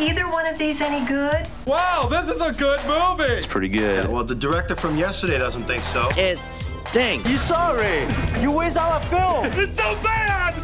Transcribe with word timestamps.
either 0.00 0.28
one 0.28 0.46
of 0.46 0.58
these 0.58 0.80
any 0.80 1.04
good? 1.06 1.48
Wow, 1.66 2.08
this 2.08 2.30
is 2.30 2.40
a 2.40 2.52
good 2.52 2.80
movie. 2.86 3.32
It's 3.32 3.46
pretty 3.46 3.68
good. 3.68 4.08
Well, 4.08 4.24
the 4.24 4.34
director 4.34 4.76
from 4.76 4.96
yesterday 4.96 5.38
doesn't 5.38 5.64
think 5.64 5.82
so. 5.84 6.08
It 6.16 6.38
stinks. 6.38 7.30
You 7.30 7.38
sorry? 7.38 8.06
You 8.40 8.52
waste 8.52 8.76
all 8.76 8.92
our 8.92 9.02
film. 9.04 9.46
It's 9.60 9.76
so 9.76 9.94
bad. 10.02 10.54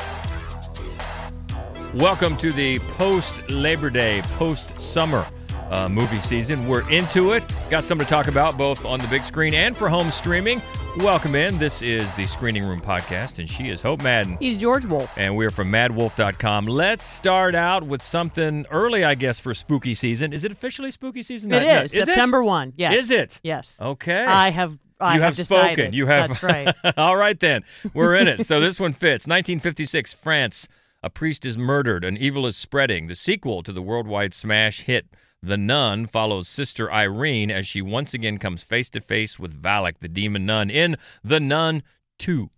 Welcome 1.95 2.37
to 2.39 2.53
the 2.53 2.79
post 2.97 3.51
Labor 3.51 3.91
Day, 3.91 4.23
post 4.37 4.79
summer 4.79 5.27
uh, 5.71 5.89
movie 5.89 6.21
season. 6.21 6.69
We're 6.69 6.89
into 6.91 7.33
it. 7.33 7.43
Got 7.71 7.85
something 7.85 8.07
to 8.07 8.11
talk 8.11 8.29
about 8.29 8.57
both 8.57 8.85
on 8.85 9.01
the 9.01 9.09
big 9.09 9.25
screen 9.25 9.55
and 9.55 9.77
for 9.77 9.89
home 9.89 10.11
streaming. 10.11 10.61
Welcome 10.99 11.35
in. 11.35 11.59
This 11.59 11.83
is 11.83 12.15
the 12.15 12.25
Screening 12.25 12.65
Room 12.65 12.81
Podcast, 12.81 13.41
and 13.41 13.51
she 13.51 13.69
is 13.69 13.83
Hope 13.83 14.01
Madden. 14.01 14.37
He's 14.39 14.57
George 14.57 14.85
Wolf. 14.87 15.13
And 15.17 15.37
we're 15.37 15.51
from 15.51 15.71
madwolf.com. 15.73 16.67
Let's 16.67 17.05
start 17.05 17.57
out 17.57 17.83
with 17.83 18.01
something 18.01 18.65
early, 18.71 19.03
I 19.03 19.17
guess, 19.17 19.41
for 19.41 19.55
spooky 19.55 19.95
season. 19.95 20.33
Is 20.33 20.45
it 20.45 20.53
officially 20.53 20.93
spooky 20.93 21.25
season? 21.25 21.53
It 21.53 21.61
Not- 21.61 21.67
no, 21.67 21.83
is 21.83 21.91
September 21.91 22.43
it? 22.43 22.45
1. 22.45 22.73
Yes. 22.77 22.95
Is 22.95 23.11
it? 23.11 23.41
Yes. 23.43 23.77
Okay. 23.81 24.25
I 24.25 24.51
have 24.51 24.79
I 25.01 25.17
you 25.17 25.21
have, 25.23 25.35
decided. 25.35 25.77
spoken. 25.79 25.93
You 25.95 26.07
have. 26.07 26.29
That's 26.31 26.43
right. 26.45 26.75
All 26.97 27.17
right, 27.17 27.39
then. 27.41 27.65
We're 27.93 28.15
in 28.15 28.29
it. 28.29 28.47
So 28.47 28.61
this 28.61 28.79
one 28.79 28.93
fits. 28.93 29.27
1956, 29.27 30.15
France. 30.15 30.69
A 31.03 31.11
priest 31.11 31.45
is 31.45 31.59
murdered. 31.59 32.05
An 32.05 32.17
evil 32.17 32.47
is 32.47 32.57
spreading. 32.57 33.09
The 33.09 33.17
sequel 33.17 33.65
to 33.65 33.73
the 33.73 33.83
worldwide 33.83 34.33
smash 34.33 34.83
hit 34.83 35.07
The 35.47 35.59
Nun 35.59 36.07
follows 36.07 36.49
Sister 36.49 36.91
Irene 36.91 37.51
as 37.51 37.67
she 37.67 37.83
once 37.83 38.15
again 38.15 38.39
comes 38.39 38.63
face 38.63 38.89
to 38.89 39.01
face 39.03 39.39
with 39.39 39.61
Valak, 39.61 39.99
the 39.99 40.09
demon 40.09 40.47
nun, 40.47 40.71
in 40.71 40.97
The 41.23 41.39
Nun 41.39 41.83
2. 42.19 42.49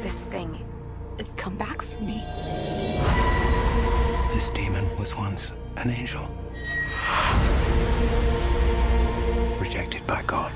This 0.00 0.20
thing, 0.30 0.66
it's 1.18 1.34
come 1.34 1.58
back 1.58 1.82
for 1.82 2.02
me. 2.02 2.22
This 4.32 4.48
demon 4.54 4.96
was 4.96 5.14
once 5.14 5.52
an 5.76 5.90
angel. 5.90 6.26
Rejected 9.60 10.06
by 10.06 10.22
God. 10.22 10.50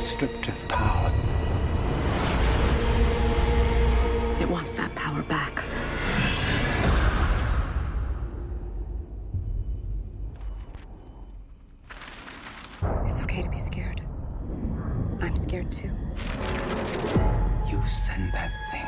Stripped 0.00 0.48
of 0.48 0.66
power. 0.66 1.12
Power 5.12 5.22
back. 5.24 5.64
It's 13.08 13.20
okay 13.20 13.42
to 13.42 13.48
be 13.50 13.58
scared. 13.58 14.00
I'm 15.20 15.36
scared 15.36 15.70
too. 15.70 15.90
You 17.68 17.82
send 17.86 18.32
that 18.32 18.52
thing 18.70 18.86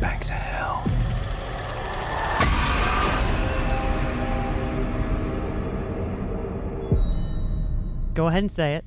back 0.00 0.24
to 0.24 0.32
hell. 0.32 0.84
Go 8.14 8.26
ahead 8.26 8.42
and 8.42 8.52
say 8.52 8.74
it. 8.74 8.84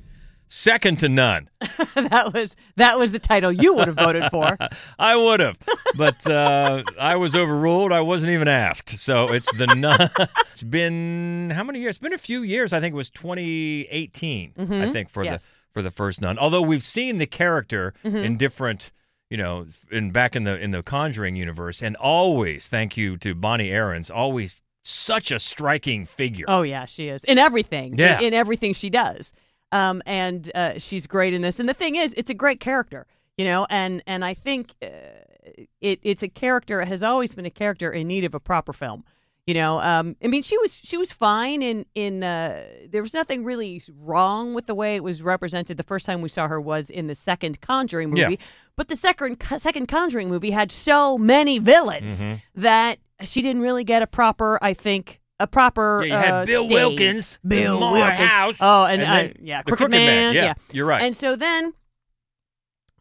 Second 0.60 0.98
to 0.98 1.08
none. 1.08 1.48
that 1.94 2.32
was 2.34 2.54
that 2.76 2.98
was 2.98 3.12
the 3.12 3.18
title 3.18 3.50
you 3.50 3.74
would 3.74 3.88
have 3.88 3.96
voted 3.96 4.24
for. 4.30 4.58
I 4.98 5.16
would 5.16 5.40
have, 5.40 5.56
but 5.96 6.26
uh, 6.26 6.82
I 7.00 7.16
was 7.16 7.34
overruled. 7.34 7.92
I 7.92 8.02
wasn't 8.02 8.32
even 8.32 8.46
asked. 8.46 8.90
So 8.90 9.32
it's 9.32 9.50
the 9.56 9.66
nun. 9.68 10.10
it's 10.52 10.62
been 10.62 11.50
how 11.54 11.64
many 11.64 11.80
years? 11.80 11.92
It's 11.96 12.02
been 12.02 12.12
a 12.12 12.18
few 12.18 12.42
years. 12.42 12.74
I 12.74 12.80
think 12.80 12.92
it 12.92 12.96
was 12.96 13.08
2018. 13.08 14.52
I 14.70 14.90
think 14.92 15.08
for 15.08 15.24
Yes. 15.24 15.44
the 15.44 15.56
for 15.72 15.82
the 15.82 15.90
first 15.90 16.20
nun. 16.20 16.36
Although 16.38 16.62
we've 16.62 16.82
seen 16.82 17.16
the 17.18 17.26
character 17.26 17.94
Mm-hmm. 18.04 18.16
in 18.18 18.36
different, 18.36 18.92
you 19.30 19.36
know, 19.38 19.66
in 19.90 20.10
back 20.10 20.36
in 20.36 20.44
the 20.44 20.60
in 20.60 20.72
the 20.72 20.82
Conjuring 20.82 21.36
universe, 21.36 21.82
and 21.82 21.96
always 21.96 22.68
thank 22.68 22.96
you 22.98 23.16
to 23.18 23.34
Bonnie 23.34 23.70
Aarons. 23.70 24.10
Always 24.10 24.60
such 24.84 25.30
a 25.30 25.38
striking 25.38 26.04
figure. 26.06 26.44
Oh 26.48 26.62
yeah, 26.62 26.84
she 26.86 27.08
is 27.08 27.24
in 27.24 27.38
everything. 27.38 27.96
Yeah. 27.98 28.18
in, 28.18 28.26
in 28.26 28.34
everything 28.34 28.72
she 28.74 28.90
does. 28.90 29.32
Um, 29.72 30.02
and 30.06 30.50
uh, 30.54 30.78
she's 30.78 31.06
great 31.06 31.32
in 31.34 31.42
this. 31.42 31.60
And 31.60 31.68
the 31.68 31.74
thing 31.74 31.94
is, 31.96 32.12
it's 32.14 32.30
a 32.30 32.34
great 32.34 32.60
character, 32.60 33.06
you 33.38 33.44
know. 33.44 33.66
And 33.70 34.02
and 34.06 34.24
I 34.24 34.34
think 34.34 34.74
uh, 34.82 34.86
it 35.80 36.00
it's 36.02 36.22
a 36.22 36.28
character 36.28 36.84
has 36.84 37.02
always 37.02 37.34
been 37.34 37.46
a 37.46 37.50
character 37.50 37.90
in 37.90 38.08
need 38.08 38.24
of 38.24 38.34
a 38.34 38.40
proper 38.40 38.72
film. 38.72 39.04
You 39.46 39.54
know, 39.54 39.80
um, 39.80 40.16
I 40.22 40.28
mean, 40.28 40.42
she 40.42 40.56
was 40.58 40.74
she 40.74 40.96
was 40.96 41.10
fine 41.12 41.62
in 41.62 41.86
in 41.94 42.22
uh, 42.22 42.62
there 42.88 43.02
was 43.02 43.14
nothing 43.14 43.42
really 43.44 43.80
wrong 44.04 44.54
with 44.54 44.66
the 44.66 44.74
way 44.74 44.96
it 44.96 45.02
was 45.02 45.22
represented. 45.22 45.76
The 45.76 45.82
first 45.82 46.04
time 46.06 46.20
we 46.20 46.28
saw 46.28 46.46
her 46.46 46.60
was 46.60 46.90
in 46.90 47.06
the 47.06 47.14
second 47.14 47.60
Conjuring 47.60 48.10
movie, 48.10 48.20
Yeah. 48.38 48.46
but 48.76 48.88
the 48.88 48.96
second 48.96 49.42
second 49.58 49.86
Conjuring 49.86 50.28
movie 50.28 50.50
had 50.50 50.70
so 50.70 51.16
many 51.18 51.58
villains 51.58 52.24
Mm-hmm. 52.24 52.34
that 52.62 52.98
she 53.24 53.40
didn't 53.42 53.62
really 53.62 53.82
get 53.84 54.02
a 54.02 54.06
proper, 54.06 54.58
I 54.62 54.74
think, 54.74 55.19
a 55.40 55.46
proper. 55.46 56.04
Yeah, 56.04 56.06
you 56.06 56.16
had 56.24 56.32
uh, 56.32 56.44
Bill 56.46 56.64
stage. 56.68 56.74
Wilkins, 56.74 57.38
Bill 57.46 57.78
Wilkins. 57.80 58.18
House, 58.30 58.56
Oh, 58.60 58.84
and, 58.84 59.02
and 59.02 59.30
uh, 59.30 59.34
yeah, 59.40 59.62
the 59.62 59.76
Crooked, 59.76 59.90
Man. 59.90 60.34
Yeah, 60.34 60.54
you're 60.72 60.86
right. 60.86 61.02
And 61.02 61.16
so 61.16 61.34
then, 61.34 61.72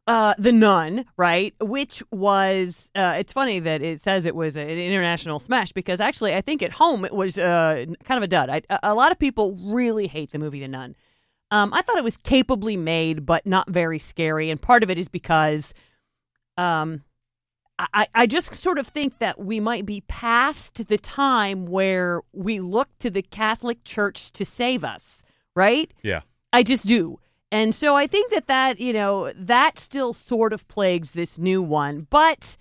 uh, 0.08 0.34
the 0.40 0.52
Nun, 0.52 1.06
right? 1.18 1.54
Which 1.62 2.02
was, 2.12 2.90
uh, 2.96 3.16
it's 3.20 3.32
funny 3.34 3.60
that 3.60 3.82
it 3.84 4.02
says 4.02 4.26
it 4.26 4.36
was 4.36 4.56
an 4.56 4.68
international 4.68 5.38
smash 5.40 5.72
because 5.72 6.00
actually, 6.00 6.34
I 6.36 6.42
think 6.42 6.64
at 6.64 6.72
home 6.72 7.06
it 7.06 7.14
was 7.14 7.38
uh, 7.38 7.86
kind 8.06 8.18
of 8.18 8.24
a 8.24 8.28
dud. 8.28 8.50
I, 8.50 8.62
a 8.82 8.96
lot 8.96 9.12
of 9.12 9.20
people 9.20 9.56
really 9.66 10.08
hate 10.08 10.32
the 10.32 10.40
movie 10.40 10.62
The 10.62 10.68
Nun. 10.68 10.96
Um, 11.52 11.74
I 11.74 11.82
thought 11.82 11.98
it 11.98 12.04
was 12.04 12.18
capably 12.18 12.78
made, 12.78 13.26
but 13.26 13.46
not 13.46 13.70
very 13.70 14.00
scary, 14.00 14.50
and 14.50 14.62
part 14.62 14.84
of 14.84 14.90
it 14.90 14.98
is 14.98 15.08
because, 15.08 15.74
um, 16.58 17.04
I, 17.94 18.08
I 18.14 18.28
just 18.28 18.54
sort 18.56 18.78
of 18.78 18.88
think 18.88 19.20
that 19.20 19.40
we 19.40 19.60
might 19.60 19.86
be 19.86 20.02
past 20.02 20.88
the 20.88 20.98
time 20.98 21.66
where 21.66 22.22
we 22.34 22.60
look 22.60 22.90
to 23.00 23.10
the 23.10 23.22
Catholic 23.22 23.84
Church 23.84 24.32
to 24.34 24.44
save 24.46 24.84
us, 24.84 25.24
right? 25.56 25.92
yeah. 26.04 26.22
I 26.52 26.64
just 26.64 26.88
do. 26.88 27.20
And 27.52 27.74
so 27.74 27.96
I 27.96 28.08
think 28.08 28.32
that 28.32 28.48
that, 28.48 28.80
you 28.80 28.92
know, 28.92 29.32
that 29.36 29.78
still 29.80 30.14
sort 30.14 30.52
of 30.52 30.68
plagues 30.68 31.14
this 31.14 31.40
new 31.40 31.62
one, 31.62 32.08
but 32.10 32.58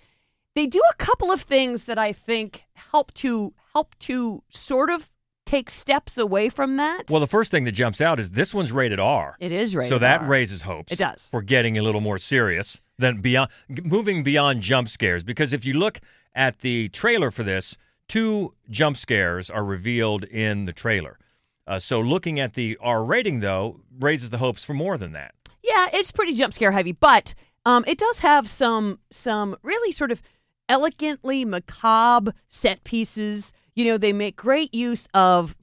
they 0.55 0.67
do 0.67 0.81
a 0.91 0.95
couple 0.95 1.31
of 1.31 1.41
things 1.41 1.85
that 1.85 1.97
I 1.97 2.11
think 2.11 2.65
help 2.73 3.13
to 3.15 3.53
help 3.73 3.97
to 3.99 4.43
sort 4.49 4.89
of 4.89 5.09
take 5.45 5.69
steps 5.69 6.17
away 6.17 6.49
from 6.49 6.77
that. 6.77 7.03
Well, 7.09 7.19
the 7.19 7.27
first 7.27 7.49
thing 7.49 7.65
that 7.65 7.71
jumps 7.71 8.01
out 8.01 8.19
is 8.19 8.31
this 8.31 8.53
one's 8.53 8.71
rated 8.71 8.99
R. 8.99 9.35
it 9.39 9.51
is 9.51 9.75
rated 9.75 9.91
R. 9.93 9.95
so 9.97 9.99
that 9.99 10.21
R. 10.21 10.27
raises 10.27 10.61
hopes. 10.61 10.93
It 10.93 10.99
does. 10.99 11.29
for 11.31 11.41
getting 11.41 11.77
a 11.77 11.81
little 11.81 12.01
more 12.01 12.19
serious 12.19 12.81
than 12.99 13.21
beyond 13.21 13.49
moving 13.83 14.23
beyond 14.23 14.61
jump 14.61 14.89
scares. 14.89 15.23
Because 15.23 15.53
if 15.53 15.65
you 15.65 15.73
look 15.73 15.99
at 16.35 16.59
the 16.59 16.89
trailer 16.89 17.31
for 17.31 17.43
this, 17.43 17.77
two 18.07 18.53
jump 18.69 18.97
scares 18.97 19.49
are 19.49 19.63
revealed 19.63 20.25
in 20.25 20.65
the 20.65 20.73
trailer. 20.73 21.17
Uh, 21.65 21.79
so 21.79 21.99
looking 21.99 22.39
at 22.39 22.53
the 22.53 22.77
R 22.81 23.03
rating 23.03 23.39
though 23.39 23.79
raises 23.99 24.29
the 24.29 24.37
hopes 24.37 24.63
for 24.63 24.73
more 24.73 24.97
than 24.97 25.13
that. 25.13 25.33
Yeah, 25.63 25.87
it's 25.93 26.11
pretty 26.11 26.33
jump 26.33 26.53
scare 26.53 26.71
heavy, 26.71 26.91
but 26.91 27.33
um, 27.65 27.83
it 27.87 27.97
does 27.97 28.19
have 28.19 28.47
some 28.47 28.99
some 29.09 29.55
really 29.63 29.91
sort 29.91 30.11
of 30.11 30.21
elegantly 30.67 31.45
macabre 31.45 32.33
set 32.47 32.83
pieces. 32.83 33.53
You 33.75 33.85
know, 33.85 33.97
they 33.97 34.13
make 34.13 34.35
great 34.35 34.73
use 34.73 35.07
of 35.13 35.55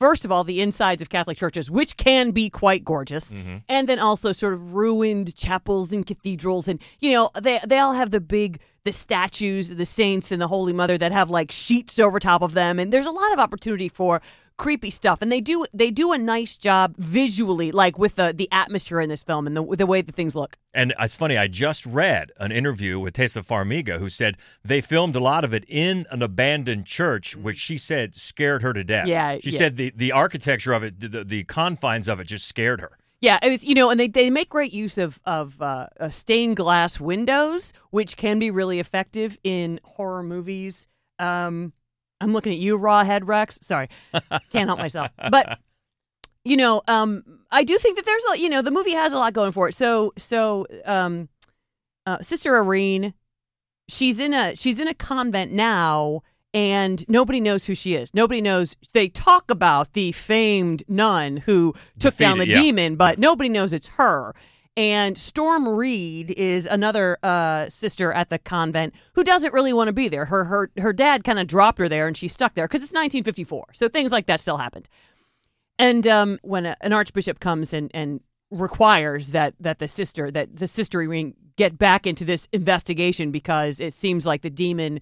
first 0.00 0.24
of 0.24 0.32
all 0.32 0.42
the 0.42 0.60
insides 0.60 1.00
of 1.00 1.10
Catholic 1.10 1.36
churches, 1.36 1.70
which 1.70 1.96
can 1.96 2.32
be 2.32 2.50
quite 2.50 2.84
gorgeous, 2.84 3.32
mm-hmm. 3.32 3.58
and 3.68 3.88
then 3.88 3.98
also 3.98 4.32
sort 4.32 4.54
of 4.54 4.74
ruined 4.74 5.36
chapels 5.36 5.92
and 5.92 6.04
cathedrals, 6.06 6.66
and 6.66 6.80
you 6.98 7.12
know 7.12 7.30
they 7.40 7.60
they 7.66 7.78
all 7.78 7.92
have 7.92 8.10
the 8.10 8.20
big 8.20 8.60
the 8.84 8.92
statues, 8.92 9.74
the 9.74 9.84
saints 9.84 10.32
and 10.32 10.40
the 10.40 10.48
Holy 10.48 10.72
Mother 10.72 10.96
that 10.96 11.12
have 11.12 11.28
like 11.28 11.52
sheets 11.52 11.98
over 11.98 12.18
top 12.18 12.42
of 12.42 12.54
them, 12.54 12.78
and 12.78 12.92
there's 12.92 13.06
a 13.06 13.12
lot 13.12 13.32
of 13.32 13.38
opportunity 13.38 13.88
for 13.88 14.20
creepy 14.60 14.90
stuff 14.90 15.18
and 15.22 15.32
they 15.32 15.40
do 15.40 15.64
they 15.72 15.90
do 15.90 16.12
a 16.12 16.18
nice 16.18 16.54
job 16.68 16.94
visually 16.98 17.72
like 17.72 17.98
with 17.98 18.14
the 18.16 18.28
the 18.36 18.46
atmosphere 18.52 19.00
in 19.00 19.08
this 19.08 19.22
film 19.24 19.46
and 19.46 19.56
the 19.56 19.64
the 19.76 19.86
way 19.86 20.02
the 20.02 20.12
things 20.12 20.36
look 20.36 20.52
And 20.74 20.92
it's 21.00 21.16
funny, 21.16 21.36
I 21.44 21.48
just 21.48 21.82
read 21.86 22.30
an 22.38 22.52
interview 22.52 23.00
with 23.00 23.14
Taissa 23.14 23.42
Farmiga 23.44 23.98
who 23.98 24.08
said 24.08 24.36
they 24.62 24.80
filmed 24.80 25.16
a 25.16 25.20
lot 25.20 25.42
of 25.44 25.52
it 25.58 25.64
in 25.66 26.06
an 26.10 26.22
abandoned 26.22 26.84
church, 26.86 27.34
which 27.46 27.58
she 27.58 27.76
said 27.78 28.14
scared 28.14 28.60
her 28.62 28.72
to 28.72 28.84
death. 28.84 29.06
Yeah, 29.08 29.38
She 29.40 29.50
yeah. 29.50 29.58
said 29.58 29.76
the, 29.76 29.92
the 29.96 30.12
architecture 30.12 30.72
of 30.72 30.82
it, 30.84 31.00
the, 31.00 31.24
the 31.24 31.42
confines 31.44 32.06
of 32.06 32.20
it 32.20 32.26
just 32.28 32.46
scared 32.46 32.80
her. 32.82 32.92
yeah 33.20 33.38
it 33.42 33.50
was 33.50 33.64
you 33.64 33.74
know 33.74 33.90
and 33.90 33.98
they 34.00 34.08
they 34.08 34.30
make 34.30 34.48
great 34.50 34.72
use 34.84 34.96
of 34.98 35.20
of 35.24 35.60
uh, 35.60 35.86
uh, 35.98 36.08
stained 36.08 36.56
glass 36.56 37.00
windows 37.00 37.72
which 37.90 38.12
can 38.16 38.38
be 38.38 38.50
really 38.60 38.78
effective 38.78 39.30
in 39.42 39.80
horror 39.96 40.22
movies 40.22 40.86
um 41.18 41.72
i'm 42.20 42.32
looking 42.32 42.52
at 42.52 42.58
you 42.58 42.78
Rawhead 42.78 43.22
Rex. 43.24 43.58
Sorry 43.62 43.88
can't 44.50 44.68
help 44.68 44.78
myself. 44.78 45.10
But 45.30 45.58
you 46.44 46.56
know 46.56 46.82
um 46.88 47.22
i 47.50 47.64
do 47.64 47.76
think 47.78 47.96
that 47.96 48.06
there's 48.06 48.24
a 48.32 48.38
you 48.40 48.48
know 48.48 48.62
the 48.62 48.70
movie 48.70 48.92
has 48.92 49.12
a 49.12 49.16
lot 49.16 49.32
going 49.32 49.52
for 49.52 49.68
it. 49.68 49.74
So 49.74 50.12
so 50.16 50.66
um 50.84 51.28
uh, 52.06 52.18
sister 52.22 52.56
irene 52.56 53.14
she's 53.88 54.18
in 54.18 54.32
a 54.32 54.56
she's 54.56 54.80
in 54.80 54.88
a 54.88 54.94
convent 54.94 55.52
now 55.52 56.22
and 56.52 57.08
nobody 57.08 57.40
knows 57.40 57.66
who 57.66 57.74
she 57.76 57.94
is. 57.94 58.12
Nobody 58.12 58.40
knows 58.40 58.76
they 58.92 59.08
talk 59.08 59.50
about 59.50 59.92
the 59.92 60.10
famed 60.12 60.82
nun 60.88 61.36
who 61.36 61.74
took 62.00 62.16
down 62.16 62.38
the 62.38 62.48
yeah. 62.48 62.60
demon 62.60 62.96
but 62.96 63.18
nobody 63.18 63.48
knows 63.48 63.72
it's 63.72 63.88
her 63.88 64.34
And 64.76 65.18
Storm 65.18 65.68
Reid 65.68 66.30
is 66.30 66.64
another 66.64 67.18
uh, 67.22 67.68
sister 67.68 68.12
at 68.12 68.30
the 68.30 68.38
convent 68.38 68.94
who 69.14 69.24
doesn't 69.24 69.52
really 69.52 69.72
want 69.72 69.88
to 69.88 69.92
be 69.92 70.08
there. 70.08 70.26
Her 70.26 70.44
her 70.44 70.70
her 70.78 70.92
dad 70.92 71.24
kind 71.24 71.38
of 71.38 71.46
dropped 71.46 71.78
her 71.78 71.88
there, 71.88 72.06
and 72.06 72.16
she's 72.16 72.32
stuck 72.32 72.54
there 72.54 72.66
because 72.66 72.80
it's 72.80 72.92
1954. 72.92 73.66
So 73.72 73.88
things 73.88 74.12
like 74.12 74.26
that 74.26 74.40
still 74.40 74.58
happened. 74.58 74.88
And 75.78 76.06
um, 76.06 76.38
when 76.42 76.66
a, 76.66 76.76
an 76.82 76.92
archbishop 76.92 77.40
comes 77.40 77.72
and, 77.72 77.90
and 77.94 78.20
requires 78.50 79.28
that 79.28 79.54
that 79.60 79.78
the 79.78 79.88
sister 79.88 80.30
that 80.30 80.56
the 80.56 80.66
sister 80.66 81.00
Irene 81.00 81.34
get 81.56 81.78
back 81.78 82.06
into 82.06 82.24
this 82.24 82.48
investigation 82.52 83.30
because 83.30 83.80
it 83.80 83.94
seems 83.94 84.24
like 84.24 84.42
the 84.42 84.50
demon 84.50 85.00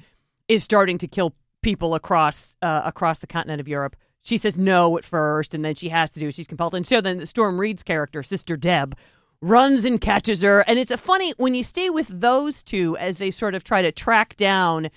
is 0.49 0.65
starting 0.65 0.99
to 0.99 1.06
kill 1.06 1.35
people 1.62 1.94
across 1.94 2.56
uh, 2.62 2.82
across 2.85 3.19
the 3.19 3.26
continent 3.26 3.61
of 3.61 3.69
Europe. 3.69 3.97
She 4.23 4.37
says 4.37 4.59
no 4.59 4.99
at 4.99 5.05
first, 5.05 5.55
and 5.55 5.65
then 5.65 5.75
she 5.75 5.88
has 5.88 6.11
to 6.11 6.20
do. 6.20 6.31
She's 6.31 6.47
compelled, 6.47 6.75
and 6.75 6.87
so 6.87 7.00
then 7.00 7.25
Storm 7.26 7.59
Reid's 7.59 7.82
character, 7.82 8.23
Sister 8.23 8.56
Deb, 8.56 8.94
runs 9.43 9.85
and 9.85 10.00
catches 10.00 10.43
her. 10.43 10.61
And 10.61 10.79
it's 10.79 10.90
a 10.90 10.96
funny 10.99 11.32
when 11.37 11.55
you 11.55 11.62
stay 11.62 11.90
with 11.90 12.08
those 12.08 12.62
two 12.62 12.96
as 12.96 13.19
they 13.19 13.31
sort 13.31 13.55
of 13.55 13.64
try 13.64 13.82
to 13.82 13.93
track 13.93 14.37
down 14.37 14.90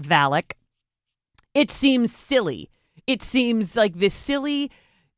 Valak. 0.00 0.52
It 1.54 1.70
seems 1.70 2.14
silly. 2.14 2.70
It 3.06 3.22
seems 3.22 3.76
like 3.76 3.94
this 3.94 4.14
silly 4.14 4.70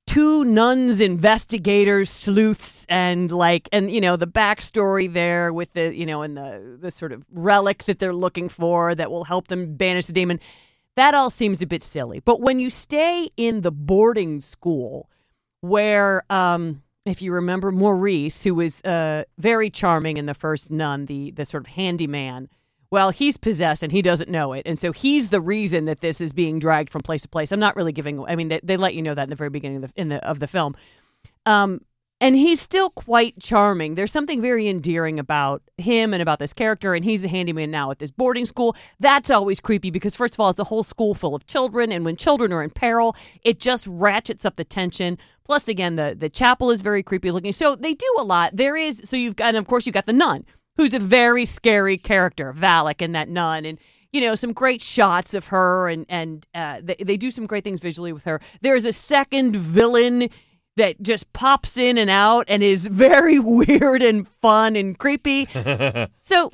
two 0.07 0.45
nuns 0.45 1.01
investigators 1.01 2.09
sleuths 2.09 2.87
and 2.89 3.33
like 3.33 3.69
and 3.73 3.91
you 3.91 4.01
know 4.01 4.17
the 4.17 4.27
backstory 4.27 5.13
there 5.13 5.53
with 5.53 5.73
the 5.73 5.95
you 5.97 6.07
know 6.07 6.23
and 6.23 6.37
the 6.37 6.79
the 6.81 6.91
sort 6.91 7.13
of 7.13 7.25
relic 7.33 7.85
that 7.85 7.99
they're 7.99 8.15
looking 8.15 8.49
for 8.49 8.95
that 8.95 9.11
will 9.11 9.25
help 9.25 9.49
them 9.49 9.75
banish 9.75 10.07
the 10.07 10.13
demon 10.13 10.39
that 10.95 11.13
all 11.13 11.29
seems 11.29 11.61
a 11.61 11.67
bit 11.67 11.83
silly 11.83 12.21
but 12.21 12.41
when 12.41 12.61
you 12.61 12.71
stay 12.71 13.29
in 13.37 13.63
the 13.63 13.73
boarding 13.73 14.41
school 14.41 15.11
where 15.61 16.23
um 16.31 16.83
if 17.07 17.23
you 17.23 17.33
remember 17.33 17.73
maurice 17.73 18.43
who 18.43 18.55
was 18.55 18.83
uh 18.83 19.25
very 19.39 19.71
charming 19.71 20.17
in 20.17 20.27
the 20.27 20.35
first 20.35 20.71
nun 20.71 21.07
the 21.07 21.31
the 21.33 21.45
sort 21.45 21.63
of 21.63 21.69
handyman 21.69 22.49
well, 22.91 23.11
he's 23.11 23.37
possessed 23.37 23.83
and 23.83 23.91
he 23.91 24.03
doesn't 24.03 24.31
know 24.31 24.53
it. 24.53 24.63
And 24.67 24.79
so 24.79 24.93
he's 24.93 25.31
the 25.31 25.41
reason 25.41 25.87
that 25.87 26.01
this 26.01 26.21
is 26.21 26.33
being 26.33 26.59
dragged 26.59 26.91
from 26.91 27.03
place 27.03 27.23
to 27.23 27.29
place. 27.29 27.51
I'm 27.51 27.61
not 27.61 27.77
really 27.77 27.93
giving, 27.93 28.25
I 28.25 28.37
mean, 28.37 28.49
they, 28.49 28.61
they 28.63 28.77
let 28.77 28.95
you 28.95 29.03
know 29.03 29.15
that 29.15 29.25
in 29.25 29.31
the 29.31 29.37
very 29.37 29.51
beginning 29.51 29.83
of 29.83 29.93
the, 29.93 30.05
the, 30.05 30.25
of 30.25 30.39
the 30.39 30.47
film. 30.47 30.77
Um, 31.45 31.81
and 32.21 32.35
he's 32.35 32.61
still 32.61 32.91
quite 32.91 33.39
charming. 33.41 33.95
There's 33.95 34.13
something 34.13 34.41
very 34.41 34.69
endearing 34.69 35.19
about 35.19 35.63
him 35.77 36.15
and 36.15 36.23
about 36.23 36.39
this 36.39 36.55
character. 36.55 36.95
And 36.95 37.05
he's 37.05 37.21
the 37.21 37.29
handyman 37.29 37.71
now 37.71 37.91
at 37.91 37.99
this 37.99 38.11
boarding 38.11 38.47
school. 38.47 38.75
That's 38.99 39.31
always 39.31 39.61
creepy 39.61 39.91
because, 39.91 40.17
first 40.17 40.35
of 40.35 40.41
all, 40.41 40.49
it's 40.49 40.59
a 40.59 40.65
whole 40.65 40.83
school 40.83 41.15
full 41.15 41.35
of 41.35 41.47
children. 41.47 41.93
And 41.93 42.05
when 42.07 42.17
children 42.17 42.53
are 42.53 42.63
in 42.63 42.71
peril, 42.71 43.15
it 43.43 43.61
just 43.61 43.87
ratchets 43.87 44.47
up 44.47 44.57
the 44.57 44.65
tension. 44.65 45.19
Plus, 45.45 45.69
again, 45.69 45.97
the, 45.97 46.17
the 46.19 46.31
chapel 46.31 46.71
is 46.71 46.81
very 46.81 47.03
creepy 47.03 47.31
looking. 47.31 47.53
So 47.53 47.77
they 47.77 47.93
do 47.93 48.17
a 48.19 48.25
lot. 48.25 48.57
There 48.57 48.77
is, 48.77 49.03
so 49.05 49.17
you've 49.17 49.37
got, 49.37 49.49
and 49.49 49.59
of 49.59 49.67
course, 49.67 49.85
you've 49.85 49.95
got 49.95 50.07
the 50.07 50.15
nun 50.15 50.47
who's 50.77 50.95
a 50.95 50.99
very 50.99 51.45
scary 51.45 51.99
character, 51.99 52.53
Valak 52.53 53.03
and 53.03 53.15
that 53.15 53.29
nun, 53.29 53.65
and 53.65 53.79
you 54.13 54.21
know 54.21 54.35
some 54.35 54.53
great 54.53 54.81
shots 54.81 55.35
of 55.35 55.49
her, 55.49 55.89
and 55.89 56.07
and 56.09 56.47
uh, 56.55 56.81
they 56.83 56.97
they 56.97 57.17
do 57.17 57.31
some 57.31 57.47
great 57.47 57.65
things 57.65 57.81
visually 57.81 58.13
with 58.13 58.25
her. 58.25 58.41
There's 58.61 58.85
a 58.85 58.93
second 58.93 59.57
villain 59.57 60.29
that 60.77 61.01
just 61.03 61.33
pops 61.33 61.77
in 61.77 61.99
and 61.99 62.11
out 62.11 62.45
and 62.49 62.63
is 62.63 62.87
very 62.93 63.39
weird 63.39 64.03
and 64.03 64.29
fun 64.41 64.77
and 64.77 64.99
creepy. 64.99 65.47
so 66.23 66.53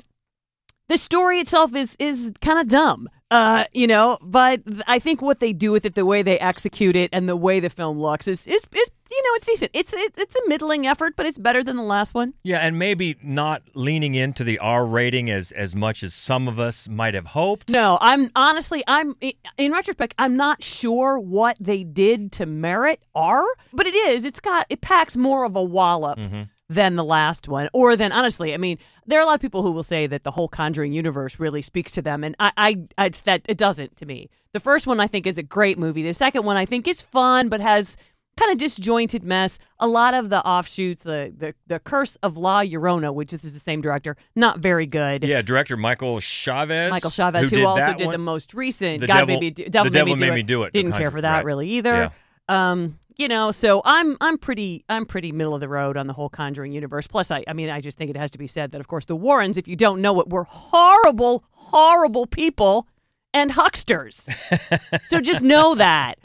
the 0.89 0.97
story 0.97 1.39
itself 1.39 1.75
is 1.75 1.95
is 1.99 2.31
kind 2.41 2.59
of 2.59 2.67
dumb. 2.67 3.09
Uh, 3.31 3.63
you 3.73 3.87
know, 3.87 4.19
but 4.21 4.61
I 4.85 4.99
think 4.99 5.21
what 5.21 5.39
they 5.39 5.53
do 5.53 5.71
with 5.71 5.85
it, 5.85 5.95
the 5.95 6.05
way 6.05 6.21
they 6.21 6.37
execute 6.37 6.95
it, 6.95 7.09
and 7.11 7.27
the 7.27 7.35
way 7.35 7.59
the 7.59 7.69
film 7.69 7.99
looks 7.99 8.27
is 8.27 8.45
is, 8.45 8.67
is 8.75 8.89
you 9.13 9.23
know, 9.23 9.35
it's 9.35 9.45
decent. 9.45 9.71
It's 9.73 9.93
it, 9.93 10.13
it's 10.17 10.35
a 10.35 10.49
middling 10.49 10.87
effort, 10.87 11.15
but 11.15 11.25
it's 11.25 11.37
better 11.37 11.63
than 11.63 11.77
the 11.77 11.83
last 11.83 12.13
one. 12.13 12.33
Yeah, 12.43 12.59
and 12.59 12.77
maybe 12.79 13.17
not 13.21 13.61
leaning 13.73 14.15
into 14.15 14.43
the 14.43 14.59
R 14.59 14.85
rating 14.85 15.29
as 15.29 15.51
as 15.51 15.75
much 15.75 16.03
as 16.03 16.13
some 16.13 16.47
of 16.47 16.59
us 16.59 16.89
might 16.89 17.13
have 17.13 17.27
hoped. 17.27 17.69
No, 17.69 17.97
I'm 18.01 18.31
honestly, 18.35 18.83
I'm 18.87 19.15
in 19.57 19.71
retrospect, 19.71 20.15
I'm 20.17 20.35
not 20.35 20.63
sure 20.63 21.19
what 21.19 21.57
they 21.59 21.83
did 21.83 22.31
to 22.33 22.45
merit 22.45 23.03
R, 23.13 23.43
but 23.71 23.85
it 23.85 23.95
is. 23.95 24.23
It's 24.23 24.39
got 24.39 24.65
it 24.69 24.81
packs 24.81 25.15
more 25.15 25.45
of 25.45 25.55
a 25.55 25.63
wallop. 25.63 26.19
Mm-hmm. 26.19 26.41
Than 26.69 26.95
the 26.95 27.03
last 27.03 27.47
one, 27.47 27.69
or 27.71 27.95
than 27.95 28.11
honestly, 28.11 28.51
I 28.53 28.57
mean, 28.57 28.79
there 29.05 29.19
are 29.19 29.21
a 29.21 29.25
lot 29.27 29.35
of 29.35 29.41
people 29.41 29.61
who 29.61 29.73
will 29.73 29.83
say 29.83 30.07
that 30.07 30.23
the 30.23 30.31
whole 30.31 30.47
Conjuring 30.47 30.91
universe 30.91 31.39
really 31.39 31.61
speaks 31.61 31.91
to 31.91 32.01
them, 32.01 32.23
and 32.23 32.35
I, 32.39 32.51
I, 32.57 32.77
I 32.97 33.05
it's 33.07 33.21
that 33.23 33.41
it 33.47 33.57
doesn't 33.57 33.97
to 33.97 34.07
me. 34.07 34.29
The 34.53 34.59
first 34.59 34.87
one 34.87 34.99
I 34.99 35.05
think 35.05 35.27
is 35.27 35.37
a 35.37 35.43
great 35.43 35.77
movie. 35.77 36.01
The 36.01 36.13
second 36.13 36.45
one 36.45 36.57
I 36.57 36.65
think 36.65 36.87
is 36.87 36.99
fun, 36.99 37.49
but 37.49 37.59
has 37.59 37.95
kind 38.37 38.51
of 38.51 38.57
disjointed 38.57 39.23
mess. 39.23 39.59
A 39.79 39.87
lot 39.87 40.13
of 40.13 40.29
the 40.29 40.43
offshoots, 40.45 41.03
the 41.03 41.33
the, 41.35 41.53
the 41.67 41.79
Curse 41.79 42.15
of 42.23 42.37
La 42.37 42.61
Llorona, 42.61 43.13
which 43.13 43.33
is 43.33 43.41
the 43.41 43.59
same 43.59 43.81
director, 43.81 44.15
not 44.35 44.59
very 44.59 44.85
good. 44.85 45.23
Yeah, 45.23 45.41
director 45.41 45.77
Michael 45.77 46.17
Chaves. 46.17 46.89
Michael 46.89 47.09
Chaves, 47.09 47.43
who, 47.43 47.57
did 47.57 47.65
also 47.65 47.93
did 47.93 48.05
one. 48.07 48.11
the 48.13 48.17
most 48.17 48.53
recent 48.53 49.01
The 49.01 49.07
God 49.07 49.19
Devil- 49.19 49.35
Made 49.35 49.41
Me 49.41 49.49
Do, 49.51 49.63
The 49.65 49.69
Devil, 49.69 49.91
Devil 49.91 50.15
Made, 50.15 50.19
Made 50.19 50.29
Me, 50.29 50.35
Me 50.35 50.43
Do 50.43 50.63
It, 50.63 50.73
Didn't 50.73 50.93
care 50.93 51.11
for 51.11 51.21
that 51.21 51.37
right. 51.37 51.45
really 51.45 51.69
either. 51.69 52.11
Um, 52.49 52.99
you 53.15 53.27
know, 53.27 53.51
so 53.51 53.81
I'm 53.85 54.17
I'm 54.21 54.37
pretty 54.39 54.83
I'm 54.89 55.05
pretty 55.05 55.31
middle 55.31 55.53
of 55.53 55.61
the 55.61 55.69
road 55.69 55.97
on 55.97 56.07
the 56.07 56.13
whole 56.13 56.29
Conjuring 56.29 56.71
universe. 56.71 57.05
Plus, 57.05 57.29
I 57.29 57.43
I 57.47 57.53
mean, 57.53 57.69
I 57.69 57.79
just 57.79 57.97
think 57.97 58.09
it 58.09 58.17
has 58.17 58.31
to 58.31 58.37
be 58.39 58.47
said 58.47 58.71
that 58.71 58.81
of 58.81 58.87
course 58.87 59.05
the 59.05 59.15
Warrens, 59.15 59.57
if 59.57 59.67
you 59.67 59.75
don't 59.75 60.01
know 60.01 60.19
it, 60.19 60.29
were 60.29 60.45
horrible, 60.45 61.43
horrible 61.51 62.25
people 62.25 62.87
and 63.33 63.51
hucksters. 63.51 64.27
so 65.07 65.19
just 65.21 65.41
know 65.43 65.75
that. 65.75 66.15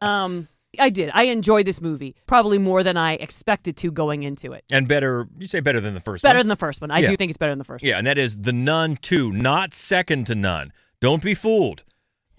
Um, 0.00 0.48
I 0.80 0.90
did. 0.90 1.10
I 1.14 1.24
enjoyed 1.24 1.66
this 1.66 1.80
movie 1.80 2.14
probably 2.26 2.58
more 2.58 2.82
than 2.82 2.96
I 2.96 3.14
expected 3.14 3.76
to 3.78 3.90
going 3.90 4.22
into 4.22 4.52
it. 4.52 4.64
and 4.72 4.86
better. 4.88 5.28
You 5.38 5.46
say 5.46 5.60
better 5.60 5.80
than 5.80 5.94
the 5.94 6.00
first 6.00 6.22
Better 6.22 6.38
one. 6.38 6.44
than 6.46 6.48
the 6.48 6.56
first 6.56 6.80
one. 6.80 6.90
I 6.90 7.00
Yeah. 7.00 7.06
do 7.10 7.16
think 7.16 7.30
it's 7.30 7.38
better 7.38 7.52
than 7.52 7.58
the 7.58 7.64
first 7.64 7.82
one. 7.82 7.88
Yeah, 7.88 7.98
and 7.98 8.06
that 8.06 8.18
is 8.18 8.42
The 8.42 8.52
Nun 8.52 8.96
2, 8.96 9.32
not 9.32 9.74
second 9.74 10.26
to 10.28 10.34
none. 10.34 10.72
Don't 11.00 11.22
be 11.22 11.34
fooled. 11.34 11.84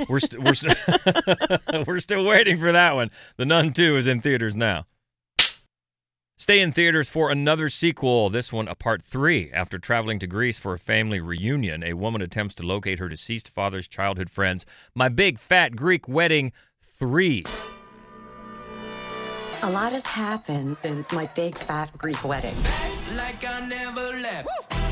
We're 0.10 0.20
st- 0.20 0.42
we're 0.44 0.54
st- 0.54 0.78
we're 1.88 2.00
still 2.02 2.26
waiting 2.26 2.60
for 2.60 2.72
that 2.72 2.96
one. 2.96 3.12
The 3.38 3.46
Nun 3.46 3.72
2 3.74 3.96
is 3.96 4.08
in 4.08 4.20
theaters 4.22 4.56
now. 4.56 4.86
Stay 6.38 6.60
in 6.60 6.74
theaters 6.74 7.08
for 7.10 7.32
another 7.32 7.70
sequel. 7.70 8.30
This 8.30 8.52
one, 8.52 8.68
a 8.68 8.76
part 8.76 9.02
three. 9.02 9.50
After 9.54 9.78
traveling 9.78 10.20
to 10.20 10.28
Greece 10.28 10.60
for 10.60 10.74
a 10.74 10.80
family 10.80 11.22
reunion, 11.22 11.82
a 11.82 11.94
woman 11.94 12.22
attempts 12.22 12.54
to 12.56 12.64
locate 12.64 13.00
her 13.00 13.08
deceased 13.08 13.48
father's 13.48 13.88
childhood 13.88 14.30
friends. 14.30 14.66
My 14.94 15.08
Big 15.08 15.40
Fat 15.40 15.78
Greek 15.78 16.10
Wedding 16.10 16.52
3. 17.00 17.46
A 19.66 19.72
lot 19.72 19.94
has 19.94 20.06
happened 20.06 20.78
since 20.78 21.12
my 21.12 21.26
big 21.34 21.58
fat 21.58 21.90
Greek 21.98 22.24
wedding. 22.24 22.56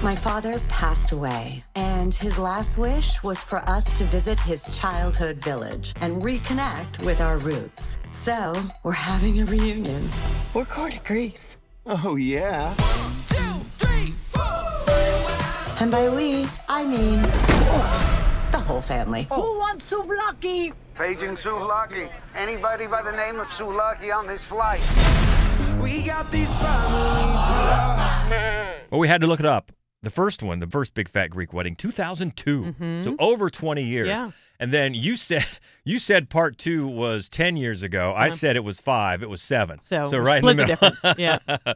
My 0.01 0.15
father 0.15 0.59
passed 0.67 1.11
away, 1.11 1.63
and 1.75 2.11
his 2.11 2.39
last 2.39 2.79
wish 2.79 3.21
was 3.21 3.37
for 3.37 3.59
us 3.69 3.85
to 3.99 4.03
visit 4.05 4.39
his 4.39 4.65
childhood 4.75 5.37
village 5.37 5.93
and 6.01 6.19
reconnect 6.23 7.05
with 7.05 7.21
our 7.21 7.37
roots. 7.37 7.97
So, 8.23 8.55
we're 8.81 8.93
having 8.93 9.41
a 9.41 9.45
reunion. 9.45 10.09
We're 10.55 10.65
going 10.65 10.93
to 10.93 10.99
Greece. 11.01 11.55
Oh, 11.85 12.15
yeah. 12.15 12.73
And 15.79 15.91
by 15.91 16.09
we, 16.09 16.47
I 16.67 16.83
mean 16.83 17.21
the 18.51 18.57
whole 18.57 18.81
family. 18.81 19.27
Paging 20.95 21.35
Souvlaki. 21.35 22.11
Anybody 22.35 22.85
by 22.87 23.01
the 23.01 23.11
name 23.11 23.39
of 23.39 23.47
Souvlaki 23.47 24.15
on 24.15 24.27
this 24.27 24.45
flight? 24.45 24.81
We 25.81 26.03
got 26.03 26.29
these 26.31 26.53
families. 26.57 27.43
Well, 28.91 28.99
we 28.99 29.07
had 29.07 29.21
to 29.21 29.27
look 29.27 29.39
it 29.39 29.45
up. 29.47 29.71
The 30.03 30.11
first 30.11 30.43
one, 30.43 30.59
the 30.59 30.67
first 30.67 30.93
Big 30.93 31.09
Fat 31.09 31.31
Greek 31.31 31.51
Wedding, 31.51 31.75
2002. 31.75 32.61
Mm-hmm. 32.61 33.03
So 33.03 33.15
over 33.17 33.49
20 33.49 33.81
years. 33.81 34.07
Yeah. 34.07 34.29
And 34.59 34.71
then 34.71 34.93
you 34.93 35.17
said 35.17 35.45
you 35.83 35.97
said 35.97 36.29
part 36.29 36.59
two 36.59 36.85
was 36.87 37.27
10 37.27 37.57
years 37.57 37.81
ago. 37.81 38.13
I 38.15 38.29
said 38.29 38.55
it 38.55 38.63
was 38.63 38.79
five. 38.79 39.23
It 39.23 39.29
was 39.31 39.41
seven. 39.41 39.79
So, 39.81 40.03
so 40.05 40.19
right 40.19 40.41
split 40.43 40.51
in 40.51 40.57
the 40.57 40.63
the, 40.63 40.67
middle. 40.73 40.89
difference. 40.89 41.17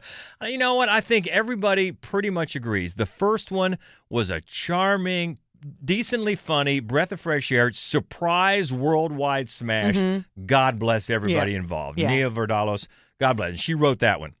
Yeah. 0.42 0.48
you 0.48 0.58
know 0.58 0.76
what? 0.76 0.88
I 0.88 1.00
think 1.00 1.26
everybody 1.26 1.90
pretty 1.90 2.30
much 2.30 2.54
agrees. 2.54 2.94
The 2.94 3.06
first 3.06 3.50
one 3.50 3.78
was 4.08 4.30
a 4.30 4.40
charming, 4.42 5.38
decently 5.84 6.34
funny, 6.34 6.80
breath 6.80 7.12
of 7.12 7.20
fresh 7.20 7.50
air, 7.52 7.72
surprise 7.72 8.72
worldwide 8.72 9.48
smash. 9.48 10.22
God 10.46 10.78
bless 10.78 11.10
everybody 11.10 11.54
involved. 11.54 11.98
Mm-hmm. 11.98 12.10
Yeah. 12.10 12.16
Nia 12.16 12.30
Vardalos, 12.30 12.86
God 13.20 13.36
bless. 13.36 13.50
And 13.50 13.60
she 13.60 13.74
wrote 13.74 13.98
that 14.00 14.20
one. 14.20 14.34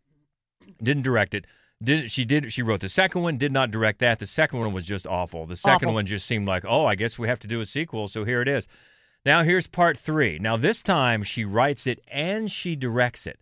Didn't 0.82 1.02
direct 1.02 1.34
it. 1.34 1.46
Did 1.82 2.10
she 2.10 2.24
did 2.24 2.52
she 2.52 2.62
wrote 2.62 2.80
the 2.80 2.88
second 2.88 3.22
one, 3.22 3.36
did 3.36 3.52
not 3.52 3.70
direct 3.70 4.00
that. 4.00 4.18
The 4.18 4.26
second 4.26 4.58
one 4.58 4.72
was 4.72 4.84
just 4.84 5.06
awful. 5.06 5.46
The 5.46 5.56
second 5.56 5.88
Awful. 5.88 5.94
one 5.94 6.06
just 6.06 6.26
seemed 6.26 6.48
like, 6.48 6.64
oh, 6.66 6.86
I 6.86 6.96
guess 6.96 7.18
we 7.18 7.28
have 7.28 7.38
to 7.40 7.48
do 7.48 7.60
a 7.60 7.66
sequel, 7.66 8.08
so 8.08 8.24
here 8.24 8.42
it 8.42 8.48
is. 8.48 8.66
Now 9.24 9.42
here's 9.42 9.66
part 9.66 9.96
three. 9.96 10.38
Now 10.40 10.56
this 10.56 10.82
time 10.82 11.22
she 11.22 11.44
writes 11.44 11.86
it 11.86 12.00
and 12.10 12.50
she 12.50 12.74
directs 12.74 13.26
it. 13.26 13.38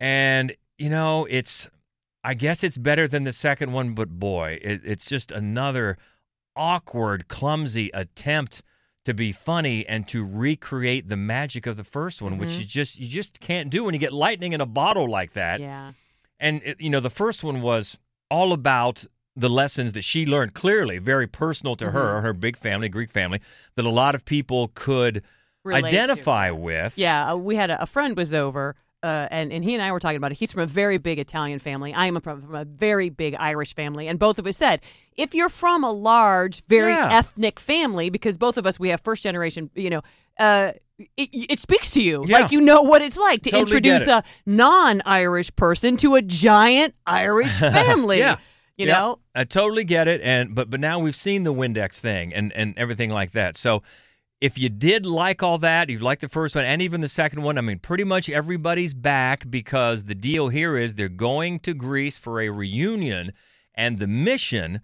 And 0.00 0.56
you 0.76 0.88
know, 0.90 1.26
it's 1.30 1.68
I 2.24 2.34
guess 2.34 2.64
it's 2.64 2.76
better 2.76 3.06
than 3.06 3.24
the 3.24 3.32
second 3.32 3.72
one, 3.72 3.94
but 3.94 4.08
boy, 4.18 4.58
it, 4.60 4.80
it's 4.84 5.06
just 5.06 5.30
another 5.30 5.98
awkward, 6.58 7.28
clumsy 7.28 7.90
attempt 7.94 8.62
to 9.04 9.14
be 9.14 9.32
funny 9.32 9.86
and 9.86 10.06
to 10.08 10.22
recreate 10.26 11.08
the 11.08 11.16
magic 11.16 11.66
of 11.66 11.76
the 11.78 11.84
first 11.84 12.20
one, 12.20 12.36
which 12.36 12.52
you 12.54 12.64
just 12.66 12.98
you 12.98 13.06
just 13.08 13.40
can't 13.40 13.70
do 13.70 13.84
when 13.84 13.94
you 13.94 14.00
get 14.00 14.12
lightning 14.12 14.52
in 14.52 14.60
a 14.60 14.66
bottle 14.66 15.08
like 15.08 15.32
that. 15.32 15.60
yeah. 15.60 15.92
And 16.40 16.60
it, 16.64 16.80
you 16.80 16.90
know, 16.90 17.00
the 17.00 17.10
first 17.10 17.42
one 17.42 17.62
was 17.62 17.98
all 18.30 18.52
about 18.52 19.06
the 19.34 19.48
lessons 19.48 19.92
that 19.94 20.02
she 20.02 20.26
learned 20.26 20.52
clearly, 20.52 20.98
very 20.98 21.26
personal 21.26 21.74
to 21.76 21.90
her, 21.92 22.20
her 22.20 22.32
big 22.32 22.56
family, 22.56 22.88
Greek 22.88 23.10
family, 23.10 23.40
that 23.76 23.84
a 23.84 23.90
lot 23.90 24.14
of 24.14 24.24
people 24.24 24.70
could 24.74 25.22
Relate 25.64 25.80
to. 25.80 25.86
identify 25.88 26.50
with. 26.50 26.96
Yeah, 26.98 27.32
uh, 27.32 27.36
we 27.36 27.56
had 27.56 27.70
a, 27.70 27.82
a 27.82 27.86
friend 27.86 28.16
was 28.16 28.32
over, 28.34 28.76
uh, 29.02 29.28
and 29.30 29.52
and 29.52 29.62
he 29.64 29.74
and 29.74 29.82
I 29.82 29.92
were 29.92 30.00
talking 30.00 30.16
about 30.16 30.32
it. 30.32 30.38
He's 30.38 30.50
from 30.52 30.62
a 30.62 30.66
very 30.66 30.98
big 30.98 31.18
Italian 31.18 31.58
family. 31.58 31.94
I 31.94 32.06
am 32.06 32.16
a, 32.16 32.20
from 32.20 32.54
a 32.54 32.64
very 32.64 33.10
big 33.10 33.34
Irish 33.38 33.74
family, 33.74 34.08
and 34.08 34.18
both 34.18 34.38
of 34.38 34.46
us 34.46 34.56
said 34.56 34.80
if 35.16 35.34
you're 35.34 35.48
from 35.48 35.84
a 35.84 35.90
large, 35.90 36.64
very 36.66 36.92
Yeah. 36.92 37.16
ethnic 37.18 37.60
family, 37.60 38.10
because 38.10 38.36
both 38.36 38.56
of 38.56 38.66
us 38.66 38.78
we 38.80 38.88
have 38.88 39.00
first 39.02 39.22
generation, 39.22 39.70
you 39.74 39.90
know. 39.90 40.02
Uh, 40.38 40.72
it, 41.16 41.28
it 41.32 41.58
speaks 41.60 41.92
to 41.92 42.02
you 42.02 42.24
Yeah. 42.26 42.40
like 42.40 42.50
you 42.52 42.60
know 42.60 42.82
what 42.82 43.02
it's 43.02 43.16
like 43.16 43.42
to 43.42 43.50
Totally 43.50 43.76
introduce 43.76 44.08
a 44.08 44.24
non-Irish 44.46 45.54
person 45.56 45.96
to 45.98 46.14
a 46.16 46.22
giant 46.22 46.94
Irish 47.06 47.52
family. 47.58 48.18
Yeah. 48.18 48.38
you 48.76 48.86
Yeah, 48.86 48.94
know, 48.94 49.18
I 49.34 49.44
totally 49.44 49.84
get 49.84 50.08
it, 50.08 50.20
and 50.22 50.54
but 50.54 50.70
but 50.70 50.80
now 50.80 50.98
we've 50.98 51.16
seen 51.16 51.42
the 51.44 51.52
Windex 51.54 51.98
thing 51.98 52.32
and 52.34 52.52
and 52.52 52.74
everything 52.76 53.10
like 53.10 53.30
that. 53.32 53.56
So 53.56 53.82
if 54.40 54.56
you 54.56 54.68
did 54.68 55.04
like 55.04 55.42
all 55.42 55.58
that, 55.58 55.90
you 55.90 55.98
like 55.98 56.20
the 56.20 56.28
first 56.28 56.54
one 56.54 56.64
and 56.64 56.80
even 56.80 57.00
the 57.00 57.08
second 57.08 57.42
one, 57.42 57.58
I 57.58 57.60
mean, 57.60 57.78
pretty 57.78 58.04
much 58.04 58.30
everybody's 58.30 58.94
back 58.94 59.50
because 59.50 60.04
the 60.04 60.14
deal 60.14 60.48
here 60.48 60.76
is 60.76 60.94
they're 60.94 61.08
going 61.08 61.58
to 61.60 61.74
Greece 61.74 62.18
for 62.18 62.40
a 62.40 62.48
reunion, 62.48 63.32
and 63.74 63.98
the 63.98 64.06
mission 64.06 64.80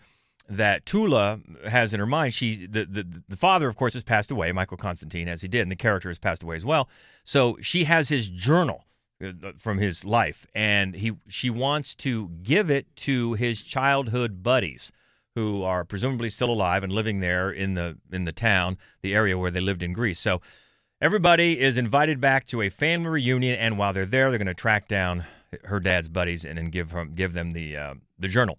that 0.49 0.85
Tula 0.85 1.41
has 1.69 1.95
in 1.95 2.01
her 2.01 2.07
mind, 2.07 2.35
she 2.35 2.67
the, 2.67 2.85
the 2.85 3.23
the 3.29 3.37
father, 3.37 3.69
of 3.69 3.77
course, 3.77 3.95
has 3.95 4.03
passed 4.03 4.31
away, 4.31 4.53
Michael 4.53 4.77
Constantine, 4.77 5.29
as 5.29 5.43
he 5.43 5.49
did, 5.49 5.63
and 5.63 5.71
the 5.71 5.77
character 5.77 6.09
has 6.09 6.19
passed 6.19 6.43
away 6.43 6.57
as 6.57 6.65
well. 6.65 6.89
So 7.25 7.57
she 7.61 7.85
has 7.85 8.09
his 8.09 8.29
journal 8.29 8.85
uh, 9.25 9.53
from 9.57 9.79
his 9.79 10.05
life, 10.05 10.47
and 10.55 10.95
he 10.95 11.13
she 11.29 11.49
wants 11.49 11.95
to 11.97 12.29
give 12.43 12.71
it 12.71 12.95
to 12.97 13.35
his 13.35 13.63
childhood 13.63 14.43
buddies 14.43 14.93
who 15.35 15.63
are 15.63 15.85
presumably 15.85 16.31
still 16.31 16.51
alive 16.51 16.85
and 16.85 16.93
living 16.93 17.21
there 17.21 17.51
in 17.51 17.75
the 17.75 17.99
in 18.13 18.25
the 18.25 18.33
town, 18.33 18.79
the 19.03 19.15
area 19.15 19.37
where 19.37 19.51
they 19.51 19.61
lived 19.61 19.83
in 19.83 19.93
Greece. 19.93 20.21
So 20.21 20.41
everybody 21.01 21.61
is 21.61 21.77
invited 21.77 22.21
back 22.21 22.47
to 22.47 22.63
a 22.63 22.69
family 22.69 23.09
reunion, 23.09 23.59
and 23.59 23.77
while 23.77 23.93
they're 23.93 24.07
there, 24.07 24.31
they're 24.31 24.39
going 24.39 24.47
to 24.47 24.55
track 24.55 24.87
down 24.89 25.25
her 25.65 25.81
dad's 25.81 26.09
buddies 26.09 26.45
and 26.45 26.59
then 26.59 26.67
give 26.67 26.91
them 26.91 27.13
give 27.15 27.33
them 27.33 27.53
the 27.53 27.77
uh, 27.77 27.95
the 28.19 28.29
journal. 28.29 28.59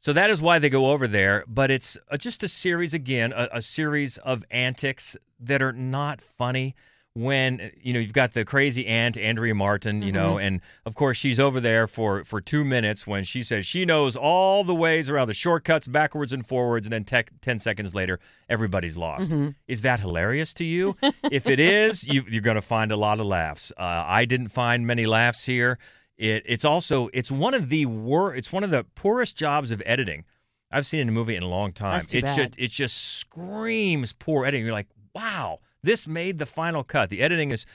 So 0.00 0.12
that 0.12 0.28
is 0.28 0.42
why 0.42 0.58
they 0.58 0.68
go 0.68 0.90
over 0.90 1.08
there. 1.08 1.44
But 1.48 1.70
it's 1.70 1.96
uh, 2.10 2.18
just 2.18 2.42
a 2.42 2.48
series 2.48 2.92
again, 2.92 3.32
a, 3.32 3.48
a 3.52 3.62
series 3.62 4.18
of 4.18 4.44
antics 4.50 5.16
that 5.40 5.62
are 5.62 5.72
not 5.72 6.20
funny. 6.20 6.74
When 7.16 7.70
you 7.80 7.92
know 7.92 8.00
you've 8.00 8.12
got 8.12 8.32
the 8.32 8.44
crazy 8.44 8.86
aunt 8.88 9.16
Andrea 9.16 9.54
Martin, 9.54 10.02
you 10.02 10.10
know, 10.10 10.36
and 10.36 10.60
of 10.84 10.96
course 10.96 11.16
she's 11.16 11.38
over 11.38 11.60
there 11.60 11.86
for 11.86 12.24
for 12.24 12.40
two 12.40 12.64
minutes 12.64 13.06
when 13.06 13.22
she 13.22 13.44
says 13.44 13.64
she 13.66 13.84
knows 13.84 14.16
all 14.16 14.64
the 14.64 14.74
ways 14.74 15.08
around 15.08 15.28
the 15.28 15.34
shortcuts, 15.34 15.86
backwards 15.86 16.32
and 16.32 16.44
forwards, 16.44 16.88
and 16.88 16.92
then 16.92 17.04
tech, 17.04 17.30
ten 17.40 17.60
seconds 17.60 17.94
later 17.94 18.18
everybody's 18.48 18.96
lost. 18.96 19.30
Is 19.68 19.82
that 19.82 20.00
hilarious 20.00 20.52
to 20.54 20.64
you? 20.64 20.96
if 21.30 21.46
it 21.48 21.60
is, 21.60 22.02
you, 22.04 22.24
you're 22.28 22.42
going 22.42 22.56
to 22.56 22.60
find 22.62 22.90
a 22.90 22.96
lot 22.96 23.20
of 23.20 23.26
laughs. 23.26 23.70
Uh, 23.78 23.82
I 24.06 24.24
didn't 24.24 24.48
find 24.48 24.84
many 24.84 25.06
laughs 25.06 25.46
here. 25.46 25.78
It, 26.18 26.42
it's 26.46 26.64
also 26.64 27.10
it's 27.12 27.30
one 27.30 27.54
of 27.54 27.68
the 27.68 27.86
wor- 27.86 28.34
it's 28.34 28.52
one 28.52 28.64
of 28.64 28.70
the 28.70 28.82
poorest 28.96 29.36
jobs 29.36 29.70
of 29.70 29.80
editing 29.86 30.24
I've 30.72 30.84
seen 30.84 30.98
in 30.98 31.10
a 31.10 31.12
movie 31.12 31.36
in 31.36 31.44
a 31.44 31.48
long 31.48 31.72
time. 31.72 32.00
It 32.18 32.24
just 32.36 32.54
it 32.58 32.70
just 32.72 32.96
screams 33.18 34.12
poor 34.12 34.46
editing. 34.46 34.64
You're 34.64 34.74
like, 34.74 34.88
wow, 35.14 35.60
this 35.84 36.06
made 36.06 36.38
the 36.38 36.46
final 36.46 36.84
cut. 36.84 37.10
The 37.10 37.20
editing 37.20 37.50
is 37.50 37.66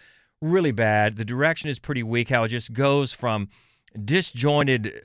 really 0.42 0.72
bad. 0.72 1.16
The 1.18 1.26
direction 1.26 1.70
is 1.70 1.80
pretty 1.80 2.04
weak. 2.04 2.30
How 2.30 2.44
it 2.44 2.50
just 2.50 2.74
goes 2.74 3.14
from 3.14 3.50
disjointed 4.04 5.02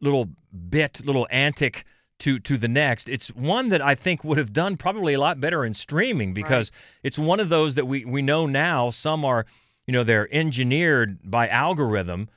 little 0.00 0.30
bit, 0.68 1.04
little 1.04 1.26
antic 1.30 1.84
to 2.20 2.38
to 2.40 2.56
the 2.56 2.68
next. 2.68 3.08
It's 3.08 3.28
one 3.28 3.68
that 3.70 3.82
I 3.82 3.94
think 3.94 4.22
would 4.24 4.38
have 4.38 4.52
done 4.52 4.76
probably 4.76 5.14
a 5.14 5.20
lot 5.20 5.40
better 5.40 5.64
in 5.64 5.74
streaming 5.74 6.34
because 6.34 6.70
it's 7.02 7.18
one 7.18 7.40
of 7.40 7.48
those 7.48 7.74
that 7.74 7.86
we 7.86 8.04
we 8.04 8.22
know 8.22 8.46
now. 8.46 8.90
Some 8.90 9.24
are, 9.24 9.46
you 9.86 9.92
know, 9.92 10.04
they're 10.04 10.32
engineered 10.32 11.18
by 11.30 11.48
algorithm 11.48 12.28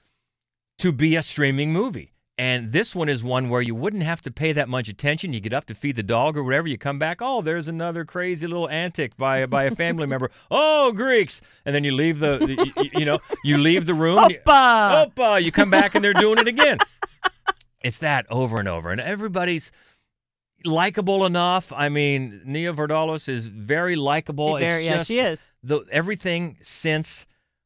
to 0.80 0.92
be 0.92 1.16
a 1.16 1.24
streaming 1.24 1.72
movie. 1.72 2.15
And 2.38 2.74
this 2.74 2.94
one 2.94 3.08
is 3.08 3.24
one 3.24 3.50
where 3.50 3.62
you 3.62 3.74
wouldn't 3.74 4.04
have 4.04 4.22
to 4.24 4.32
pay 4.32 4.52
that 4.52 4.68
much 4.68 4.90
attention. 4.90 5.32
You 5.32 5.40
get 5.40 5.54
up 5.54 5.66
to 5.68 5.74
feed 5.76 5.96
the 5.96 6.04
dog 6.04 6.36
or 6.36 6.44
whatever. 6.44 6.68
You 6.68 6.78
come 6.78 7.00
back. 7.00 7.20
Oh, 7.22 7.42
there's 7.42 7.70
another 7.70 8.04
crazy 8.04 8.46
little 8.46 8.68
antic 8.70 9.16
by 9.16 9.46
by 9.46 9.64
a 9.64 9.72
family 9.76 10.06
member. 10.06 10.30
Oh, 10.52 10.92
Greeks! 10.92 11.42
And 11.66 11.74
then 11.74 11.84
you 11.86 11.94
leave 11.94 12.20
the, 12.20 12.38
the- 12.40 12.72
you, 12.84 12.90
you 13.00 13.06
know 13.06 13.20
you 13.46 13.58
leave 13.58 13.86
the 13.86 13.94
room. 13.94 14.18
Oppa! 14.20 15.14
Oppa! 15.16 15.42
You 15.42 15.52
come 15.52 15.70
back 15.70 15.96
and 15.96 16.04
they're 16.04 16.14
doing 16.14 16.38
it 16.40 16.48
again. 16.48 16.78
it's 17.82 18.00
that 18.00 18.26
over 18.30 18.60
and 18.60 18.68
over, 18.68 18.92
and 18.92 19.00
everybody's 19.00 19.72
likable 20.66 21.26
enough. 21.26 21.72
I 21.72 21.88
mean, 21.90 22.42
Nia 22.46 22.74
Vardalos 22.74 23.30
is 23.30 23.48
very 23.48 23.96
likable. 23.96 24.58
She 24.58 24.66
very- 24.66 24.86
yeah, 24.86 25.02
she 25.04 25.20
is. 25.20 25.52
the 25.64 25.86
everything 25.92 26.58
since 26.62 27.26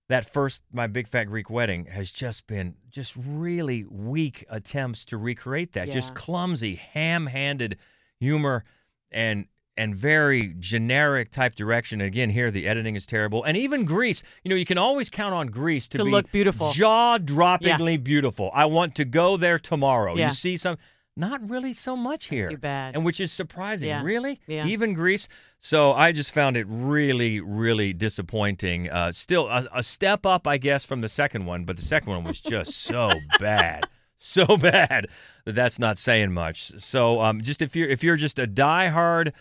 that 0.10 0.30
first 0.30 0.64
my 0.74 0.88
big 0.88 1.08
fat 1.08 1.26
Greek 1.26 1.50
wedding 1.50 1.86
has 1.86 2.12
just 2.12 2.48
been 2.48 2.76
just 2.90 3.14
really 3.16 3.86
weak 3.86 4.44
attempts 4.50 5.06
to 5.06 5.18
recreate 5.18 5.74
that. 5.74 5.90
Just 5.92 6.14
clumsy, 6.16 6.76
ham-handed 6.76 7.78
humor 8.20 8.66
and 9.12 9.46
and 9.78 9.96
very 9.96 10.54
generic 10.60 11.32
type 11.32 11.56
direction. 11.56 12.02
And 12.02 12.08
again, 12.08 12.30
here 12.32 12.52
the 12.52 12.68
editing 12.68 12.98
is 12.98 13.06
terrible. 13.06 13.46
And 13.46 13.56
even 13.56 13.86
Greece, 13.86 14.24
you 14.44 14.50
know, 14.50 14.58
you 14.58 14.66
can 14.66 14.78
always 14.78 15.10
count 15.10 15.34
on 15.34 15.48
Greece 15.48 15.88
to, 15.90 16.00
To 16.00 16.04
be 16.04 16.12
look 16.12 16.30
beautiful. 16.34 16.74
jaw-droppingly 16.74 18.04
beautiful. 18.04 18.52
I 18.54 18.66
want 18.66 18.96
to 18.96 19.06
go 19.06 19.38
there 19.38 19.58
tomorrow. 19.58 20.16
Yeah. 20.18 20.26
You 20.26 20.32
see 20.34 20.58
some 20.58 20.78
not 21.20 21.48
really 21.50 21.74
so 21.74 21.96
much 21.96 22.26
here. 22.28 22.50
too 22.50 22.58
bad. 22.58 22.96
And 22.96 23.06
which 23.06 23.20
is 23.20 23.32
surprising. 23.32 23.90
Yeah. 23.90 24.02
Really? 24.02 24.40
Yeah. 24.48 24.66
Even 24.66 24.94
Greece. 24.94 25.28
So 25.60 25.94
I 25.94 26.12
just 26.12 26.34
found 26.34 26.58
it 26.58 26.66
really, 26.70 27.42
really 27.42 27.94
disappointing. 27.94 28.90
Uh, 28.90 29.12
still 29.12 29.48
a, 29.48 29.68
a 29.76 29.84
step 29.84 30.26
up, 30.26 30.48
I 30.48 30.58
guess, 30.58 30.86
from 30.86 31.02
the 31.02 31.10
second 31.10 31.46
one, 31.46 31.66
but 31.66 31.76
the 31.76 31.84
second 31.84 32.12
one 32.14 32.24
was 32.24 32.40
just 32.40 32.78
so 32.84 33.12
bad, 33.40 33.88
so 34.16 34.58
bad 34.58 35.08
that 35.46 35.56
that's 35.56 35.78
not 35.78 35.98
saying 35.98 36.32
much. 36.32 36.80
So 36.80 37.22
um, 37.22 37.42
just 37.42 37.62
if 37.62 37.76
you're 37.76 37.90
if 37.90 38.04
you're 38.04 38.16
just 38.16 38.40
a 38.40 38.48
diehard 38.48 39.34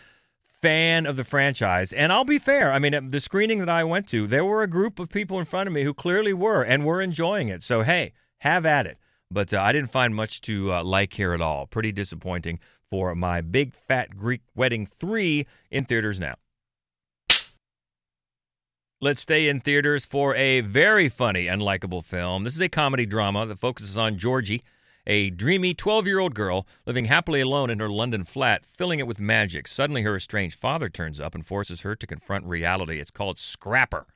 fan 0.60 1.06
of 1.06 1.16
the 1.16 1.24
franchise, 1.24 1.92
and 1.92 2.12
I'll 2.12 2.24
be 2.24 2.38
fair, 2.38 2.72
I 2.72 2.80
mean 2.80 2.94
at 2.94 3.10
the 3.12 3.20
screening 3.20 3.60
that 3.60 3.70
I 3.70 3.84
went 3.84 4.08
to, 4.08 4.26
there 4.26 4.44
were 4.44 4.62
a 4.62 4.68
group 4.68 4.98
of 4.98 5.08
people 5.08 5.38
in 5.38 5.44
front 5.44 5.68
of 5.68 5.72
me 5.72 5.84
who 5.84 5.94
clearly 5.94 6.32
were 6.32 6.62
and 6.62 6.84
were 6.84 7.00
enjoying 7.00 7.48
it. 7.48 7.62
So 7.62 7.82
hey, 7.82 8.12
have 8.38 8.66
at 8.66 8.86
it. 8.86 8.98
But 9.30 9.52
uh, 9.52 9.60
I 9.60 9.72
didn't 9.72 9.90
find 9.90 10.14
much 10.14 10.40
to 10.42 10.72
uh, 10.72 10.84
like 10.84 11.12
here 11.12 11.32
at 11.32 11.40
all. 11.40 11.66
Pretty 11.66 11.92
disappointing 11.92 12.60
for 12.90 13.14
my 13.14 13.40
Big 13.40 13.74
Fat 13.74 14.16
Greek 14.16 14.40
Wedding 14.54 14.86
3 14.86 15.46
in 15.70 15.84
theaters 15.84 16.18
now. 16.18 16.34
Let's 19.00 19.20
stay 19.20 19.48
in 19.48 19.60
theaters 19.60 20.04
for 20.04 20.34
a 20.34 20.60
very 20.60 21.08
funny 21.08 21.46
and 21.46 21.62
likable 21.62 22.02
film. 22.02 22.42
This 22.42 22.56
is 22.56 22.60
a 22.60 22.68
comedy 22.68 23.06
drama 23.06 23.46
that 23.46 23.60
focuses 23.60 23.96
on 23.96 24.18
Georgie, 24.18 24.62
a 25.06 25.30
dreamy 25.30 25.72
12 25.72 26.06
year 26.06 26.18
old 26.18 26.34
girl 26.34 26.66
living 26.84 27.04
happily 27.04 27.40
alone 27.40 27.70
in 27.70 27.78
her 27.78 27.88
London 27.88 28.24
flat, 28.24 28.64
filling 28.64 28.98
it 28.98 29.06
with 29.06 29.20
magic. 29.20 29.68
Suddenly, 29.68 30.02
her 30.02 30.16
estranged 30.16 30.58
father 30.58 30.88
turns 30.88 31.20
up 31.20 31.36
and 31.36 31.46
forces 31.46 31.82
her 31.82 31.94
to 31.94 32.06
confront 32.08 32.44
reality. 32.44 32.98
It's 32.98 33.12
called 33.12 33.38
Scrapper. 33.38 34.06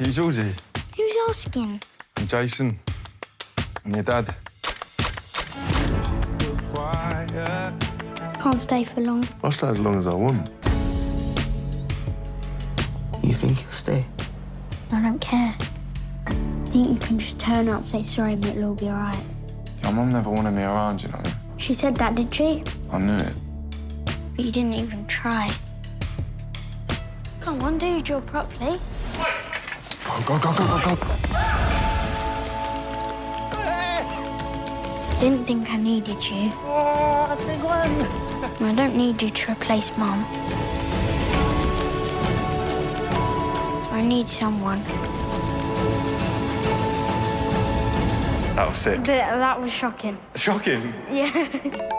You 0.00 0.10
Georgie? 0.10 0.54
Who's 0.96 1.16
asking? 1.28 1.80
I'm 2.16 2.26
Jason. 2.26 2.80
I'm 3.84 3.94
your 3.94 4.02
dad. 4.02 4.34
Can't 8.40 8.60
stay 8.60 8.84
for 8.84 9.00
long. 9.00 9.26
I'll 9.42 9.52
stay 9.52 9.68
as 9.68 9.78
long 9.78 9.96
as 9.96 10.06
I 10.06 10.14
want. 10.14 10.48
You 13.22 13.34
think 13.34 13.60
you'll 13.62 13.72
stay? 13.72 14.04
I 14.92 15.02
don't 15.02 15.20
care. 15.20 15.54
I 16.26 16.30
think 16.70 16.88
you 16.88 16.96
can 16.96 17.18
just 17.18 17.38
turn 17.38 17.68
out, 17.68 17.84
say 17.84 18.02
sorry, 18.02 18.34
and 18.34 18.44
it'll 18.44 18.70
all 18.70 18.74
be 18.74 18.86
alright. 18.86 19.24
Your 19.82 19.92
mum 19.92 20.12
never 20.12 20.30
wanted 20.30 20.52
me 20.52 20.62
around, 20.62 21.02
you 21.02 21.08
know. 21.08 21.22
She 21.56 21.74
said 21.74 21.96
that, 21.96 22.14
did 22.14 22.34
she? 22.34 22.62
I 22.90 22.98
knew 22.98 23.16
it. 23.16 23.34
But 24.36 24.44
you 24.44 24.52
didn't 24.52 24.74
even 24.74 25.06
try. 25.06 25.50
Come 27.40 27.62
on, 27.62 27.78
do 27.78 27.86
your 27.86 28.00
job 28.00 28.24
properly. 28.26 28.78
Go, 30.04 30.38
go, 30.38 30.38
go, 30.38 30.52
go, 30.54 30.96
go, 30.96 30.96
go. 30.96 31.67
Didn't 35.20 35.46
think 35.46 35.68
I 35.68 35.76
needed 35.76 36.24
you. 36.24 36.50
Oh, 36.62 37.36
big 37.44 37.60
one. 37.64 38.68
I 38.70 38.74
don't 38.74 38.96
need 38.96 39.20
you 39.20 39.30
to 39.30 39.52
replace 39.52 39.90
Mum. 39.96 40.24
I 43.90 44.00
need 44.00 44.28
someone. 44.28 44.80
That 48.54 48.68
was 48.68 48.78
sick. 48.78 49.04
That 49.04 49.60
was 49.60 49.72
shocking. 49.72 50.18
Shocking. 50.36 50.94
Yeah. 51.10 51.88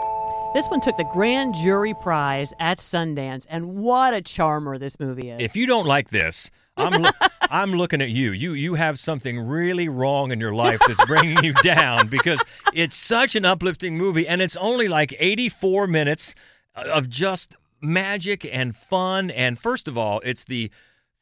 This 0.52 0.66
one 0.66 0.80
took 0.80 0.96
the 0.96 1.04
grand 1.04 1.54
jury 1.54 1.94
prize 1.94 2.52
at 2.58 2.78
Sundance, 2.78 3.46
and 3.48 3.76
what 3.76 4.14
a 4.14 4.20
charmer 4.20 4.78
this 4.78 4.98
movie 4.98 5.30
is. 5.30 5.40
If 5.40 5.54
you 5.54 5.64
don't 5.64 5.86
like 5.86 6.10
this, 6.10 6.50
I'm 6.80 7.02
loo- 7.02 7.10
I'm 7.50 7.72
looking 7.72 8.00
at 8.00 8.10
you. 8.10 8.32
You 8.32 8.52
you 8.52 8.74
have 8.74 8.98
something 8.98 9.40
really 9.40 9.88
wrong 9.88 10.32
in 10.32 10.40
your 10.40 10.54
life 10.54 10.80
that's 10.86 11.04
bringing 11.06 11.42
you 11.44 11.52
down 11.62 12.08
because 12.08 12.42
it's 12.72 12.96
such 12.96 13.36
an 13.36 13.44
uplifting 13.44 13.98
movie 13.98 14.26
and 14.26 14.40
it's 14.40 14.56
only 14.56 14.88
like 14.88 15.14
84 15.18 15.86
minutes 15.86 16.34
uh, 16.76 16.84
of 16.92 17.08
just 17.08 17.56
magic 17.80 18.44
and 18.44 18.76
fun 18.76 19.30
and 19.30 19.58
first 19.58 19.88
of 19.88 19.98
all, 19.98 20.20
it's 20.24 20.44
the 20.44 20.70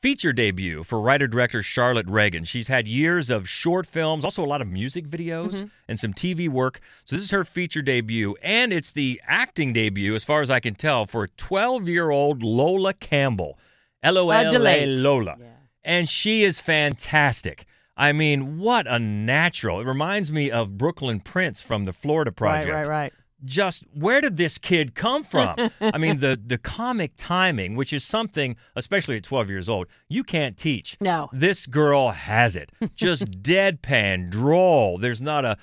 feature 0.01 0.33
debut 0.33 0.85
for 0.85 1.01
writer 1.01 1.27
director 1.27 1.63
Charlotte 1.63 2.07
Regan. 2.09 2.45
She's 2.45 2.69
had 2.69 2.87
years 2.87 3.31
of 3.31 3.49
short 3.49 3.87
films, 3.87 4.25
also 4.25 4.45
a 4.45 4.47
lot 4.47 4.63
of 4.63 4.69
music 4.69 5.09
videos 5.09 5.55
mm-hmm. 5.55 5.67
and 5.89 5.99
some 5.99 6.13
TV 6.13 6.49
work. 6.49 6.81
So 7.05 7.17
this 7.17 7.25
is 7.25 7.31
her 7.33 7.45
feature 7.45 7.83
debut 7.83 8.37
and 8.43 8.73
it's 8.73 8.93
the 8.93 9.21
acting 9.27 9.73
debut 9.73 10.15
as 10.15 10.25
far 10.25 10.41
as 10.41 10.51
I 10.51 10.61
can 10.61 10.75
tell 10.75 11.07
for 11.07 11.27
12-year-old 11.27 12.43
Lola 12.43 12.93
Campbell. 12.93 13.59
L 14.03 14.19
O 14.19 14.31
L 14.31 14.31
A 14.31 14.47
Adelaide. 14.47 14.99
Lola. 14.99 15.37
And 15.85 16.09
she 16.09 16.45
is 16.45 16.61
fantastic. 16.61 17.65
I 17.97 18.13
mean, 18.13 18.59
what 18.59 18.87
a 18.87 18.99
natural. 18.99 19.81
It 19.81 19.87
reminds 19.87 20.31
me 20.31 20.51
of 20.51 20.79
Brooklyn 20.79 21.21
Prince 21.21 21.63
from 21.63 21.85
the 21.85 21.93
Florida 21.93 22.31
Project 22.31 22.71
Right, 22.71 22.87
right, 22.87 22.89
right. 22.89 23.13
just 23.45 23.83
where 23.93 24.21
did 24.21 24.37
this 24.37 24.59
kid 24.59 24.95
come 24.95 25.25
from? 25.25 25.57
I 25.81 25.99
mean, 25.99 26.21
the 26.21 26.41
the 26.45 26.59
comic 26.59 27.13
timing, 27.17 27.75
which 27.75 27.93
is 27.93 28.05
something, 28.05 28.57
especially 28.77 29.17
at 29.17 29.25
12 29.25 29.49
years 29.51 29.69
old, 29.69 29.87
you 30.09 30.23
can't 30.23 30.57
teach. 30.57 30.97
No. 31.01 31.29
This 31.33 31.67
girl 31.67 32.11
has 32.11 32.55
it. 32.55 32.71
Just 32.95 33.43
deadpan, 33.43 34.31
droll. 34.31 34.99
There's 34.99 35.23
not 35.23 35.45
a 35.45 35.57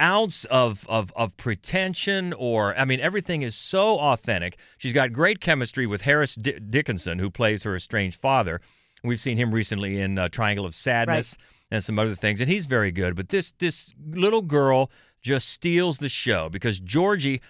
ounce 0.00 0.44
of, 0.46 0.86
of 0.88 1.12
of 1.14 1.36
pretension 1.36 2.32
or 2.32 2.76
I 2.78 2.84
mean 2.84 3.00
everything 3.00 3.42
is 3.42 3.54
so 3.54 3.98
authentic. 3.98 4.58
She's 4.78 4.92
got 4.92 5.12
great 5.12 5.40
chemistry 5.40 5.86
with 5.86 6.02
Harris 6.02 6.34
Di- 6.34 6.58
Dickinson 6.58 7.18
who 7.18 7.30
plays 7.30 7.62
her 7.64 7.76
estranged 7.76 8.18
father. 8.20 8.60
We've 9.02 9.20
seen 9.20 9.36
him 9.36 9.52
recently 9.52 9.98
in 9.98 10.18
uh, 10.18 10.28
Triangle 10.28 10.66
of 10.66 10.74
Sadness 10.74 11.36
and 11.70 11.82
some 11.84 11.98
other 11.98 12.14
things, 12.14 12.40
and 12.40 12.50
he's 12.50 12.66
very 12.66 12.90
good. 12.90 13.16
But 13.16 13.28
this 13.28 13.52
this 13.58 13.90
little 14.04 14.42
girl 14.42 14.90
just 15.22 15.48
steals 15.48 15.98
the 15.98 16.08
show 16.08 16.48
because 16.48 16.80
Georgie, 16.80 17.40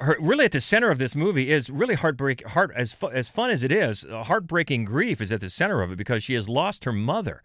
her 0.00 0.16
really 0.20 0.46
at 0.46 0.52
the 0.52 0.60
center 0.60 0.90
of 0.90 0.98
this 0.98 1.14
movie 1.14 1.50
is 1.50 1.70
really 1.70 1.94
heartbreak. 1.94 2.46
Heart 2.46 2.72
as 2.76 2.92
fu- 2.92 3.10
as 3.10 3.28
fun 3.28 3.50
as 3.50 3.62
it 3.62 3.72
is, 3.72 4.04
uh, 4.04 4.24
heartbreaking 4.24 4.84
grief 4.84 5.20
is 5.20 5.32
at 5.32 5.40
the 5.40 5.50
center 5.50 5.82
of 5.82 5.92
it 5.92 5.96
because 5.96 6.24
she 6.24 6.34
has 6.34 6.48
lost 6.48 6.84
her 6.84 6.92
mother, 6.92 7.42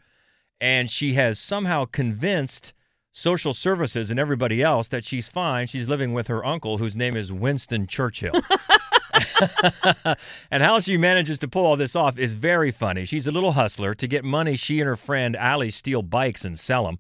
and 0.60 0.90
she 0.90 1.14
has 1.14 1.40
somehow 1.40 1.86
convinced 1.86 2.74
social 3.18 3.54
services 3.54 4.12
and 4.12 4.20
everybody 4.20 4.62
else 4.62 4.90
that 4.90 5.06
she's 5.06 5.30
fine. 5.30 5.66
She's 5.68 5.88
living 5.88 6.12
with 6.12 6.28
her 6.28 6.46
uncle, 6.46 6.80
whose 6.80 6.98
name 6.98 7.16
is 7.16 7.32
Winston 7.32 7.88
Churchill. 7.88 8.34
and 10.52 10.62
how 10.62 10.82
she 10.82 10.98
manages 10.98 11.40
to 11.40 11.48
pull 11.48 11.66
all 11.66 11.78
this 11.78 11.96
off 11.96 12.20
is 12.20 12.34
very 12.34 12.72
funny. 12.72 13.06
She's 13.06 13.26
a 13.26 13.32
little 13.32 13.54
hustler. 13.54 13.94
To 13.94 14.08
get 14.08 14.26
money, 14.26 14.58
she 14.58 14.82
and 14.82 14.88
her 14.90 14.98
friend 14.98 15.38
Allie 15.38 15.72
steal 15.72 16.02
bikes 16.02 16.44
and 16.44 16.60
sell 16.60 16.84
them. 16.84 17.00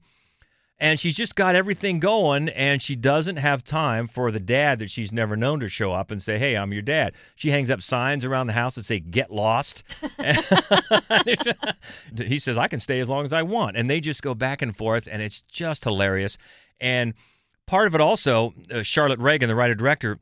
And 0.77 0.99
she's 0.99 1.15
just 1.15 1.35
got 1.35 1.55
everything 1.55 1.99
going, 1.99 2.49
and 2.49 2.81
she 2.81 2.97
doesn't 2.97 3.37
have 3.37 3.63
time 3.63 4.07
for 4.07 4.29
the 4.29 4.41
dad 4.41 4.79
that 4.79 4.89
she's 4.89 5.13
never 5.13 5.37
known 5.37 5.61
to 5.61 5.69
show 5.69 5.93
up 5.93 6.11
and 6.11 6.21
say, 6.21 6.37
Hey, 6.37 6.57
I'm 6.57 6.73
your 6.73 6.81
dad. 6.81 7.13
She 7.35 7.51
hangs 7.51 7.69
up 7.69 7.81
signs 7.81 8.25
around 8.25 8.47
the 8.47 8.53
house 8.53 8.75
that 8.75 8.83
say, 8.83 8.99
Get 8.99 9.31
lost. 9.31 9.83
he 12.17 12.39
says, 12.39 12.57
I 12.57 12.67
can 12.67 12.81
stay 12.81 12.99
as 12.99 13.07
long 13.07 13.23
as 13.23 13.31
I 13.31 13.43
want. 13.43 13.77
And 13.77 13.89
they 13.89 14.01
just 14.01 14.21
go 14.21 14.33
back 14.33 14.61
and 14.61 14.75
forth, 14.75 15.07
and 15.09 15.21
it's 15.21 15.39
just 15.41 15.85
hilarious. 15.85 16.37
And 16.81 17.13
part 17.67 17.87
of 17.87 17.95
it 17.95 18.01
also, 18.01 18.53
uh, 18.69 18.81
Charlotte 18.81 19.19
Regan, 19.19 19.47
the 19.47 19.55
writer 19.55 19.75
director, 19.75 20.19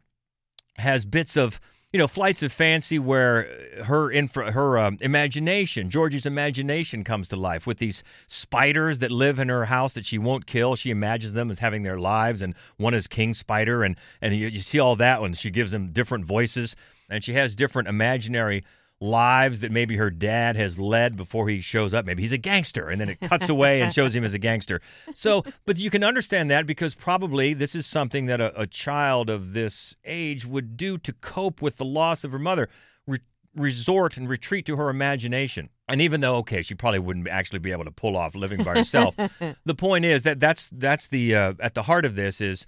has 0.77 1.03
bits 1.03 1.35
of 1.35 1.59
you 1.93 1.99
know 1.99 2.07
flights 2.07 2.41
of 2.41 2.51
fancy 2.51 2.97
where 2.97 3.47
her 3.85 4.11
infra, 4.11 4.51
her 4.51 4.79
um, 4.79 4.97
imagination 4.99 5.91
georgie's 5.91 6.25
imagination 6.25 7.03
comes 7.03 7.29
to 7.29 7.35
life 7.35 7.67
with 7.67 7.77
these 7.77 8.03
spiders 8.27 8.99
that 8.99 9.11
live 9.11 9.37
in 9.39 9.47
her 9.47 9.65
house 9.65 9.93
that 9.93 10.05
she 10.05 10.17
won't 10.17 10.47
kill. 10.47 10.75
She 10.75 10.89
imagines 10.89 11.33
them 11.33 11.51
as 11.51 11.59
having 11.59 11.83
their 11.83 11.99
lives 11.99 12.41
and 12.41 12.55
one 12.77 12.93
is 12.93 13.07
king 13.07 13.33
spider 13.33 13.83
and 13.83 13.95
and 14.21 14.35
you, 14.35 14.47
you 14.47 14.59
see 14.59 14.79
all 14.79 14.95
that 14.97 15.21
when 15.21 15.33
she 15.33 15.51
gives 15.51 15.71
them 15.71 15.91
different 15.91 16.25
voices 16.25 16.75
and 17.09 17.23
she 17.23 17.33
has 17.33 17.55
different 17.55 17.87
imaginary 17.87 18.63
lives 19.03 19.59
that 19.59 19.71
maybe 19.71 19.97
her 19.97 20.09
dad 20.09 20.55
has 20.55 20.79
led 20.79 21.17
before 21.17 21.49
he 21.49 21.59
shows 21.59 21.93
up. 21.93 22.05
Maybe 22.05 22.23
he's 22.23 22.31
a 22.31 22.37
gangster, 22.37 22.89
and 22.89 22.99
then 22.99 23.09
it 23.09 23.19
cuts 23.19 23.49
away 23.49 23.81
and 23.81 23.93
shows 23.93 24.15
him 24.15 24.23
as 24.23 24.33
a 24.33 24.39
gangster. 24.39 24.81
So, 25.13 25.43
but 25.65 25.77
you 25.77 25.89
can 25.89 26.03
understand 26.03 26.49
that 26.51 26.65
because 26.65 26.95
probably 26.95 27.53
this 27.53 27.75
is 27.75 27.85
something 27.85 28.27
that 28.27 28.39
a, 28.39 28.59
a 28.59 28.65
child 28.65 29.29
of 29.29 29.53
this 29.53 29.95
age 30.05 30.45
would 30.45 30.77
do 30.77 30.97
to 30.99 31.13
cope 31.13 31.61
with 31.61 31.77
the 31.77 31.85
loss 31.85 32.23
of 32.23 32.31
her 32.31 32.39
mother. 32.39 32.69
Re- 33.05 33.19
resort 33.55 34.17
and 34.17 34.27
retreat 34.27 34.65
to 34.65 34.77
her 34.77 34.89
imagination. 34.89 35.69
And 35.87 36.01
even 36.01 36.21
though, 36.21 36.37
okay, 36.37 36.61
she 36.61 36.73
probably 36.73 36.99
wouldn't 36.99 37.27
actually 37.27 37.59
be 37.59 37.71
able 37.71 37.85
to 37.85 37.91
pull 37.91 38.15
off 38.15 38.35
living 38.35 38.63
by 38.63 38.77
herself, 38.77 39.15
the 39.65 39.75
point 39.75 40.05
is 40.05 40.23
that 40.23 40.39
that's 40.39 40.69
that's 40.69 41.09
the 41.09 41.35
uh, 41.35 41.53
at 41.59 41.75
the 41.75 41.83
heart 41.83 42.05
of 42.05 42.15
this 42.15 42.39
is 42.39 42.65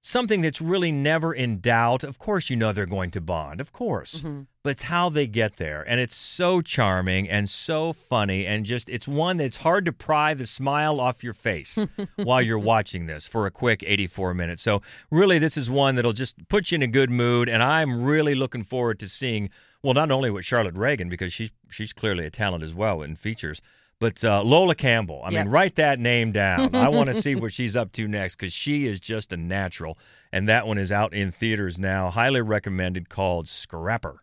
something 0.00 0.40
that's 0.40 0.60
really 0.60 0.92
never 0.92 1.32
in 1.32 1.60
doubt. 1.60 2.04
Of 2.04 2.18
course, 2.18 2.50
you 2.50 2.56
know 2.56 2.72
they're 2.72 2.86
going 2.86 3.10
to 3.12 3.20
bond, 3.20 3.60
of 3.60 3.72
course, 3.72 4.16
mm-hmm. 4.22 4.42
but 4.62 4.70
it's 4.70 4.84
how 4.84 5.08
they 5.10 5.26
get 5.26 5.56
there. 5.56 5.84
And 5.86 6.00
it's 6.00 6.14
so 6.14 6.60
charming 6.60 7.28
and 7.28 7.48
so 7.48 7.92
funny. 7.92 8.46
And 8.46 8.64
just, 8.64 8.88
it's 8.88 9.06
one 9.06 9.36
that's 9.36 9.58
hard 9.58 9.84
to 9.84 9.92
pry 9.92 10.34
the 10.34 10.46
smile 10.46 11.00
off 11.00 11.22
your 11.22 11.34
face 11.34 11.78
while 12.16 12.42
you're 12.42 12.58
watching 12.58 13.06
this 13.06 13.28
for 13.28 13.46
a 13.46 13.50
quick 13.50 13.84
84 13.86 14.34
minutes. 14.34 14.62
So, 14.62 14.82
really, 15.10 15.38
this 15.38 15.56
is 15.56 15.68
one 15.70 15.96
that'll 15.96 16.12
just 16.12 16.48
put 16.48 16.70
you 16.70 16.76
in 16.76 16.82
a 16.82 16.86
good 16.86 17.10
mood. 17.10 17.48
And 17.48 17.62
I'm 17.62 18.02
really 18.02 18.34
looking 18.34 18.64
forward 18.64 18.98
to 19.00 19.08
seeing, 19.08 19.50
well, 19.82 19.94
not 19.94 20.10
only 20.10 20.30
with 20.30 20.44
Charlotte 20.44 20.74
Regan, 20.74 21.08
because 21.08 21.32
she's, 21.32 21.50
she's 21.68 21.92
clearly 21.92 22.24
a 22.24 22.30
talent 22.30 22.64
as 22.64 22.74
well 22.74 23.02
in 23.02 23.16
features. 23.16 23.60
But 24.00 24.24
uh, 24.24 24.42
Lola 24.42 24.74
Campbell, 24.74 25.20
I 25.22 25.30
Yeah. 25.30 25.42
mean, 25.44 25.52
write 25.52 25.74
that 25.76 25.98
name 26.00 26.32
down. 26.32 26.74
I 26.74 26.88
want 26.88 27.08
to 27.10 27.14
see 27.20 27.34
what 27.36 27.52
she's 27.52 27.76
up 27.76 27.92
to 27.92 28.08
next 28.08 28.36
because 28.36 28.52
she 28.52 28.86
is 28.86 28.98
just 28.98 29.30
a 29.32 29.36
natural. 29.36 29.96
And 30.32 30.48
that 30.48 30.66
one 30.66 30.78
is 30.78 30.90
out 30.90 31.12
in 31.12 31.30
theaters 31.32 31.78
now. 31.78 32.08
Highly 32.10 32.40
recommended, 32.40 33.08
called 33.10 33.46
Scrapper. 33.46 34.20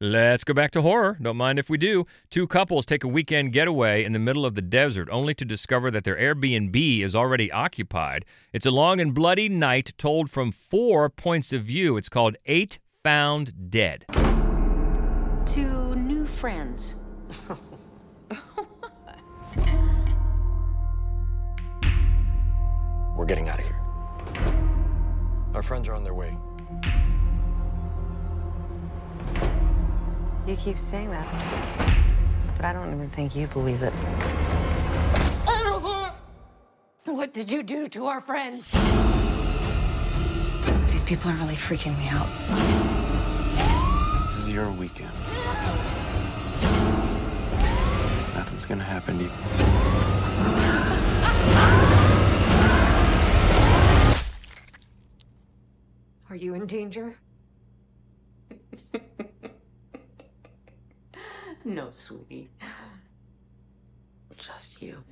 Let's 0.00 0.44
go 0.44 0.54
back 0.54 0.70
to 0.72 0.82
horror. 0.82 1.18
Don't 1.20 1.36
mind 1.36 1.58
if 1.58 1.68
we 1.68 1.76
do. 1.76 2.06
Two 2.30 2.46
couples 2.46 2.86
take 2.86 3.02
a 3.02 3.08
weekend 3.08 3.52
getaway 3.52 4.04
in 4.04 4.12
the 4.12 4.20
middle 4.20 4.46
of 4.46 4.54
the 4.54 4.62
desert 4.62 5.08
only 5.10 5.34
to 5.34 5.44
discover 5.44 5.90
that 5.90 6.04
their 6.04 6.14
Airbnb 6.16 7.00
is 7.02 7.16
already 7.16 7.50
occupied. 7.50 8.24
It's 8.52 8.66
a 8.66 8.70
long 8.70 9.00
and 9.00 9.12
bloody 9.12 9.48
night 9.48 9.92
told 9.98 10.30
from 10.30 10.52
four 10.52 11.08
points 11.10 11.52
of 11.52 11.64
view. 11.64 11.96
It's 11.96 12.08
called 12.08 12.36
Eight 12.46 12.78
Found 13.04 13.70
Dead. 13.70 14.04
To 15.46 15.94
new 15.96 16.26
friends. 16.26 16.94
We're 23.16 23.26
getting 23.26 23.48
out 23.48 23.58
of 23.58 23.64
here. 23.64 23.80
Our 25.54 25.62
friends 25.62 25.88
are 25.88 25.94
on 25.94 26.04
their 26.04 26.14
way. 26.14 26.36
You 30.46 30.56
keep 30.56 30.78
saying 30.78 31.10
that, 31.10 31.26
but 32.56 32.64
I 32.64 32.72
don't 32.72 32.94
even 32.94 33.10
think 33.10 33.36
you 33.36 33.46
believe 33.48 33.82
it. 33.82 33.92
What 37.18 37.32
did 37.32 37.50
you 37.50 37.62
do 37.62 37.88
to 37.88 38.06
our 38.06 38.20
friends? 38.20 38.70
These 40.92 41.02
people 41.02 41.30
are 41.30 41.34
really 41.34 41.56
freaking 41.56 41.98
me 41.98 42.08
out. 42.08 42.28
This 44.26 44.36
is 44.36 44.48
your 44.48 44.70
weekend. 44.70 45.10
Nothing's 48.48 48.64
gonna 48.64 48.82
happen 48.82 49.18
to 49.18 49.24
you. 49.24 49.30
Are 56.30 56.36
you 56.36 56.54
in 56.54 56.64
danger? 56.64 57.18
No, 61.64 61.90
sweetie. 61.90 62.48
Just 64.38 64.80
you. 64.80 65.04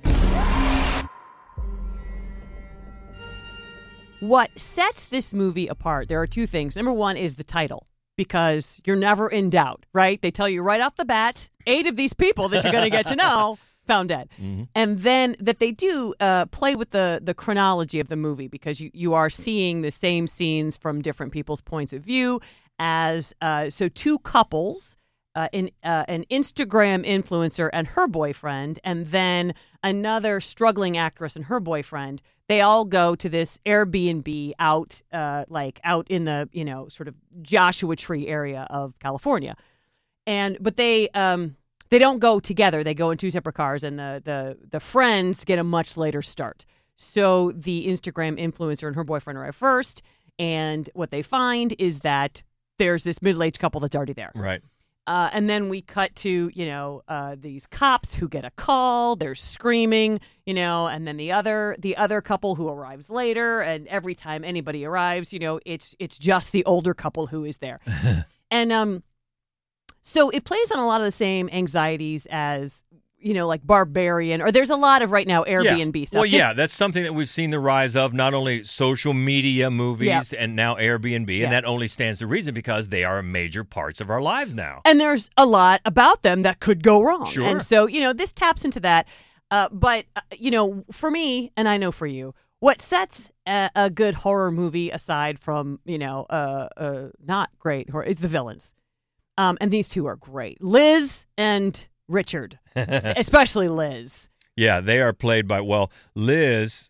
What 4.19 4.49
sets 4.59 5.05
this 5.05 5.35
movie 5.35 5.67
apart, 5.67 6.07
there 6.07 6.19
are 6.19 6.25
two 6.25 6.47
things. 6.47 6.75
Number 6.75 6.91
one 6.91 7.15
is 7.15 7.35
the 7.35 7.43
title, 7.43 7.85
because 8.17 8.81
you're 8.85 8.97
never 8.97 9.29
in 9.29 9.49
doubt, 9.49 9.85
right? 9.93 10.21
They 10.21 10.31
tell 10.31 10.49
you 10.49 10.61
right 10.61 10.81
off 10.81 10.95
the 10.95 11.05
bat, 11.05 11.49
eight 11.65 11.87
of 11.87 11.95
these 11.95 12.13
people 12.13 12.49
that 12.49 12.63
you're 12.63 12.73
going 12.73 12.83
to 12.83 12.89
get 12.89 13.05
to 13.07 13.15
know 13.23 13.57
found 13.85 14.09
dead. 14.09 14.27
And 14.75 14.99
then 14.99 15.35
that 15.39 15.59
they 15.59 15.71
do 15.71 16.13
uh, 16.19 16.47
play 16.47 16.75
with 16.75 16.91
the, 16.91 17.21
the 17.23 17.33
chronology 17.33 17.99
of 18.01 18.09
the 18.09 18.17
movie, 18.17 18.47
because 18.47 18.81
you, 18.81 18.91
you 18.93 19.13
are 19.13 19.29
seeing 19.29 19.81
the 19.81 19.91
same 19.91 20.27
scenes 20.27 20.75
from 20.75 21.01
different 21.01 21.31
people's 21.31 21.61
points 21.61 21.93
of 21.93 22.03
view. 22.03 22.41
As 22.79 23.33
uh, 23.41 23.69
so, 23.69 23.87
two 23.87 24.19
couples 24.19 24.97
uh, 25.37 25.47
an, 25.53 25.69
uh, 25.83 26.03
an 26.07 26.25
Instagram 26.31 27.05
influencer 27.05 27.69
and 27.71 27.87
her 27.89 28.07
boyfriend, 28.07 28.79
and 28.83 29.07
then 29.07 29.53
another 29.83 30.39
struggling 30.39 30.97
actress 30.97 31.35
and 31.35 31.45
her 31.45 31.59
boyfriend. 31.59 32.23
They 32.47 32.61
all 32.61 32.85
go 32.85 33.13
to 33.15 33.29
this 33.29 33.59
Airbnb 33.65 34.53
out, 34.57 35.01
uh, 35.11 35.45
like 35.49 35.79
out 35.83 36.07
in 36.09 36.23
the 36.23 36.49
you 36.51 36.63
know 36.63 36.87
sort 36.87 37.07
of 37.07 37.15
Joshua 37.41 37.95
Tree 37.95 38.27
area 38.27 38.65
of 38.69 38.97
California, 38.99 39.55
and 40.25 40.57
but 40.61 40.77
they 40.77 41.09
um, 41.09 41.57
they 41.89 41.99
don't 41.99 42.19
go 42.19 42.39
together. 42.39 42.83
They 42.83 42.93
go 42.93 43.11
in 43.11 43.17
two 43.17 43.31
separate 43.31 43.55
cars, 43.55 43.83
and 43.83 43.99
the 43.99 44.21
the 44.23 44.57
the 44.69 44.79
friends 44.79 45.43
get 45.43 45.59
a 45.59 45.63
much 45.63 45.97
later 45.97 46.21
start. 46.21 46.65
So 46.95 47.51
the 47.51 47.87
Instagram 47.87 48.39
influencer 48.39 48.87
and 48.87 48.95
her 48.95 49.03
boyfriend 49.03 49.37
arrive 49.37 49.55
first, 49.55 50.01
and 50.39 50.89
what 50.93 51.11
they 51.11 51.21
find 51.21 51.75
is 51.77 51.99
that 52.01 52.43
there's 52.79 53.03
this 53.03 53.21
middle 53.21 53.43
aged 53.43 53.59
couple 53.59 53.81
that's 53.81 53.95
already 53.95 54.13
there. 54.13 54.31
Right. 54.35 54.61
Uh, 55.07 55.29
and 55.31 55.49
then 55.49 55.69
we 55.69 55.81
cut 55.81 56.13
to 56.15 56.51
you 56.53 56.65
know 56.65 57.01
uh, 57.07 57.35
these 57.39 57.65
cops 57.65 58.13
who 58.13 58.27
get 58.27 58.45
a 58.45 58.51
call. 58.51 59.15
They're 59.15 59.35
screaming, 59.35 60.19
you 60.45 60.53
know, 60.53 60.87
and 60.87 61.07
then 61.07 61.17
the 61.17 61.31
other 61.31 61.75
the 61.79 61.95
other 61.95 62.21
couple 62.21 62.55
who 62.55 62.67
arrives 62.67 63.09
later. 63.09 63.61
And 63.61 63.87
every 63.87 64.13
time 64.13 64.43
anybody 64.43 64.85
arrives, 64.85 65.31
you 65.31 65.39
know, 65.39 65.59
it's 65.65 65.95
it's 65.97 66.17
just 66.17 66.51
the 66.51 66.65
older 66.65 66.93
couple 66.93 67.27
who 67.27 67.45
is 67.45 67.57
there. 67.57 67.79
and 68.51 68.71
um, 68.73 69.03
so 70.01 70.29
it 70.29 70.45
plays 70.45 70.71
on 70.71 70.79
a 70.79 70.87
lot 70.87 71.01
of 71.01 71.05
the 71.05 71.11
same 71.11 71.49
anxieties 71.51 72.27
as 72.29 72.83
you 73.19 73.33
know, 73.33 73.47
like 73.47 73.65
Barbarian, 73.65 74.41
or 74.41 74.51
there's 74.51 74.69
a 74.69 74.75
lot 74.75 75.01
of 75.01 75.11
right 75.11 75.25
now 75.27 75.43
Airbnb 75.43 75.95
yeah. 75.95 76.05
stuff. 76.05 76.19
Well, 76.19 76.29
Just- 76.29 76.35
yeah, 76.37 76.53
that's 76.53 76.73
something 76.73 77.03
that 77.03 77.13
we've 77.15 77.29
seen 77.29 77.49
the 77.49 77.59
rise 77.59 77.95
of, 77.95 78.13
not 78.13 78.33
only 78.33 78.63
social 78.63 79.13
media 79.13 79.71
movies 79.71 80.07
Yeah. 80.07 80.21
and 80.37 80.55
now 80.55 80.75
Airbnb, 80.75 81.35
Yeah. 81.35 81.45
and 81.45 81.53
that 81.53 81.65
only 81.65 81.87
stands 81.87 82.19
to 82.19 82.27
reason 82.27 82.53
because 82.53 82.89
they 82.89 83.03
are 83.03 83.21
major 83.23 83.63
parts 83.63 84.01
of 84.01 84.09
our 84.09 84.21
lives 84.21 84.53
now. 84.53 84.81
and 84.85 85.01
there's 85.01 85.29
a 85.37 85.45
lot 85.45 85.81
about 85.85 86.21
them 86.23 86.43
that 86.43 86.59
could 86.59 86.83
go 86.83 87.01
wrong. 87.03 87.25
Sure. 87.25 87.43
And 87.45 87.61
so, 87.63 87.87
you 87.87 88.01
know, 88.01 88.13
this 88.13 88.31
taps 88.31 88.63
into 88.63 88.79
that. 88.81 89.07
Uh, 89.49 89.69
but, 89.71 90.05
uh, 90.15 90.21
you 90.37 90.51
know, 90.51 90.83
for 90.91 91.09
me, 91.09 91.51
and 91.57 91.67
I 91.67 91.77
know 91.77 91.91
for 91.91 92.05
you, 92.07 92.35
what 92.59 92.81
sets 92.81 93.31
a, 93.47 93.69
a 93.75 93.89
good 93.89 94.13
horror 94.15 94.51
movie 94.51 94.89
aside 94.91 95.39
from, 95.39 95.79
you 95.85 95.97
know, 95.97 96.25
uh, 96.29 96.67
uh, 96.77 97.07
not 97.25 97.49
great 97.57 97.89
horror 97.89 98.03
is 98.03 98.17
the 98.17 98.27
villains. 98.27 98.75
Um, 99.37 99.57
and 99.61 99.71
these 99.71 99.89
two 99.89 100.05
are 100.07 100.15
great 100.15 100.61
Liz 100.61 101.25
and 101.37 101.87
Richard, 102.07 102.59
especially 102.75 103.67
Liz. 103.67 104.29
Yeah, 104.55 104.79
they 104.81 104.99
are 105.01 105.13
played 105.13 105.47
by 105.47 105.61
well, 105.61 105.91
Liz. 106.15 106.89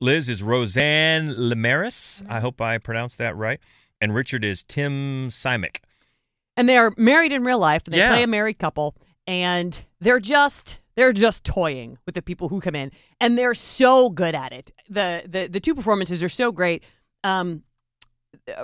Liz 0.00 0.28
is 0.28 0.42
Roseanne 0.42 1.28
Lemaris. 1.34 2.24
I 2.28 2.40
hope 2.40 2.60
I 2.60 2.78
pronounced 2.78 3.18
that 3.18 3.36
right. 3.36 3.60
And 4.00 4.14
Richard 4.14 4.44
is 4.44 4.64
Tim 4.64 5.28
Simic. 5.28 5.76
and 6.56 6.68
they 6.68 6.76
are 6.76 6.92
married 6.96 7.32
in 7.32 7.42
real 7.44 7.58
life. 7.58 7.82
And 7.86 7.94
they 7.94 7.98
Yeah. 7.98 8.10
play 8.10 8.22
a 8.24 8.26
married 8.26 8.58
couple, 8.58 8.94
and 9.26 9.84
they're 10.00 10.20
just 10.20 10.80
they're 10.96 11.12
just 11.12 11.42
toying 11.42 11.98
with 12.06 12.14
the 12.14 12.22
people 12.22 12.48
who 12.48 12.60
come 12.60 12.74
in, 12.76 12.92
and 13.20 13.36
they're 13.38 13.54
so 13.54 14.10
good 14.10 14.34
at 14.34 14.52
it. 14.52 14.70
the 14.88 15.22
the 15.26 15.46
The 15.48 15.60
two 15.60 15.74
performances 15.74 16.22
are 16.22 16.28
so 16.28 16.52
great. 16.52 16.82
Um, 17.22 17.62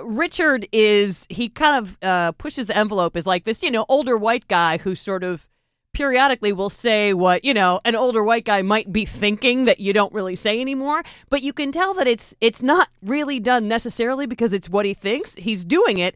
Richard 0.03 0.67
is 0.71 1.25
he 1.29 1.49
kind 1.49 1.77
of 1.83 1.97
uh, 2.03 2.31
pushes 2.33 2.67
the 2.67 2.77
envelope 2.77 3.15
as 3.17 3.25
like 3.25 3.45
this, 3.45 3.63
you 3.63 3.71
know, 3.71 3.85
older 3.89 4.17
white 4.17 4.47
guy 4.47 4.77
who 4.77 4.95
sort 4.95 5.23
of 5.23 5.47
periodically 5.93 6.53
will 6.53 6.69
say 6.69 7.13
what 7.13 7.43
you 7.43 7.53
know 7.53 7.79
an 7.85 7.95
older 7.95 8.23
white 8.23 8.45
guy 8.45 8.61
might 8.61 8.91
be 8.91 9.05
thinking 9.05 9.65
that 9.65 9.79
you 9.79 9.91
don't 9.91 10.13
really 10.13 10.35
say 10.35 10.61
anymore 10.61 11.03
but 11.29 11.41
you 11.41 11.51
can 11.51 11.71
tell 11.71 11.93
that 11.93 12.07
it's 12.07 12.33
it's 12.39 12.63
not 12.63 12.87
really 13.01 13.39
done 13.39 13.67
necessarily 13.67 14.25
because 14.25 14.53
it's 14.53 14.69
what 14.69 14.85
he 14.85 14.93
thinks 14.93 15.35
he's 15.35 15.65
doing 15.65 15.97
it 15.97 16.15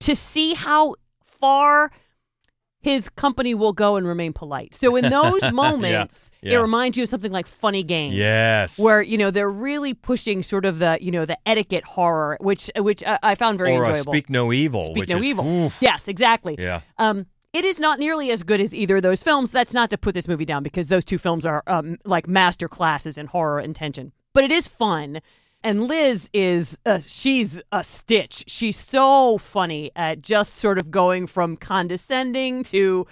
to 0.00 0.16
see 0.16 0.54
how 0.54 0.94
far 1.24 1.90
his 2.82 3.08
company 3.08 3.54
will 3.54 3.72
go 3.72 3.96
and 3.96 4.06
remain 4.06 4.32
polite. 4.32 4.74
So 4.74 4.96
in 4.96 5.08
those 5.08 5.50
moments, 5.52 6.30
yeah. 6.42 6.58
it 6.58 6.60
reminds 6.60 6.98
you 6.98 7.04
of 7.04 7.08
something 7.08 7.30
like 7.30 7.46
Funny 7.46 7.84
Games. 7.84 8.16
Yes. 8.16 8.78
Where, 8.78 9.00
you 9.00 9.16
know, 9.16 9.30
they're 9.30 9.50
really 9.50 9.94
pushing 9.94 10.42
sort 10.42 10.64
of 10.64 10.80
the, 10.80 10.98
you 11.00 11.12
know, 11.12 11.24
the 11.24 11.38
etiquette 11.46 11.84
horror, 11.84 12.36
which 12.40 12.70
which 12.76 13.04
I, 13.04 13.18
I 13.22 13.34
found 13.36 13.58
very 13.58 13.76
or 13.76 13.84
uh, 13.84 13.88
enjoyable. 13.90 14.12
Speak 14.12 14.28
No 14.28 14.52
Evil. 14.52 14.82
Speak 14.82 14.96
which 14.96 15.10
No 15.10 15.18
is, 15.18 15.24
Evil. 15.24 15.46
oof. 15.46 15.76
Yes, 15.80 16.08
exactly. 16.08 16.56
Yeah. 16.58 16.80
Um, 16.98 17.26
it 17.52 17.64
is 17.64 17.78
not 17.78 17.98
nearly 17.98 18.30
as 18.30 18.42
good 18.42 18.60
as 18.60 18.74
either 18.74 18.96
of 18.96 19.02
those 19.02 19.22
films. 19.22 19.50
That's 19.50 19.74
not 19.74 19.90
to 19.90 19.98
put 19.98 20.14
this 20.14 20.28
movie 20.28 20.44
down 20.44 20.62
because 20.62 20.88
those 20.88 21.04
two 21.04 21.18
films 21.18 21.44
are 21.44 21.62
um, 21.66 21.98
like 22.04 22.26
master 22.26 22.68
classes 22.68 23.18
in 23.18 23.26
horror 23.26 23.58
and 23.58 23.76
tension. 23.76 24.12
But 24.32 24.44
it 24.44 24.50
is 24.50 24.66
fun. 24.66 25.20
And 25.62 25.84
Liz 25.84 26.28
is, 26.32 26.76
she's 27.00 27.60
a 27.70 27.84
stitch. 27.84 28.44
She's 28.48 28.76
so 28.76 29.38
funny 29.38 29.92
at 29.94 30.22
just 30.22 30.56
sort 30.56 30.78
of 30.78 30.90
going 30.90 31.26
from 31.26 31.56
condescending 31.56 32.64
to 32.64 33.06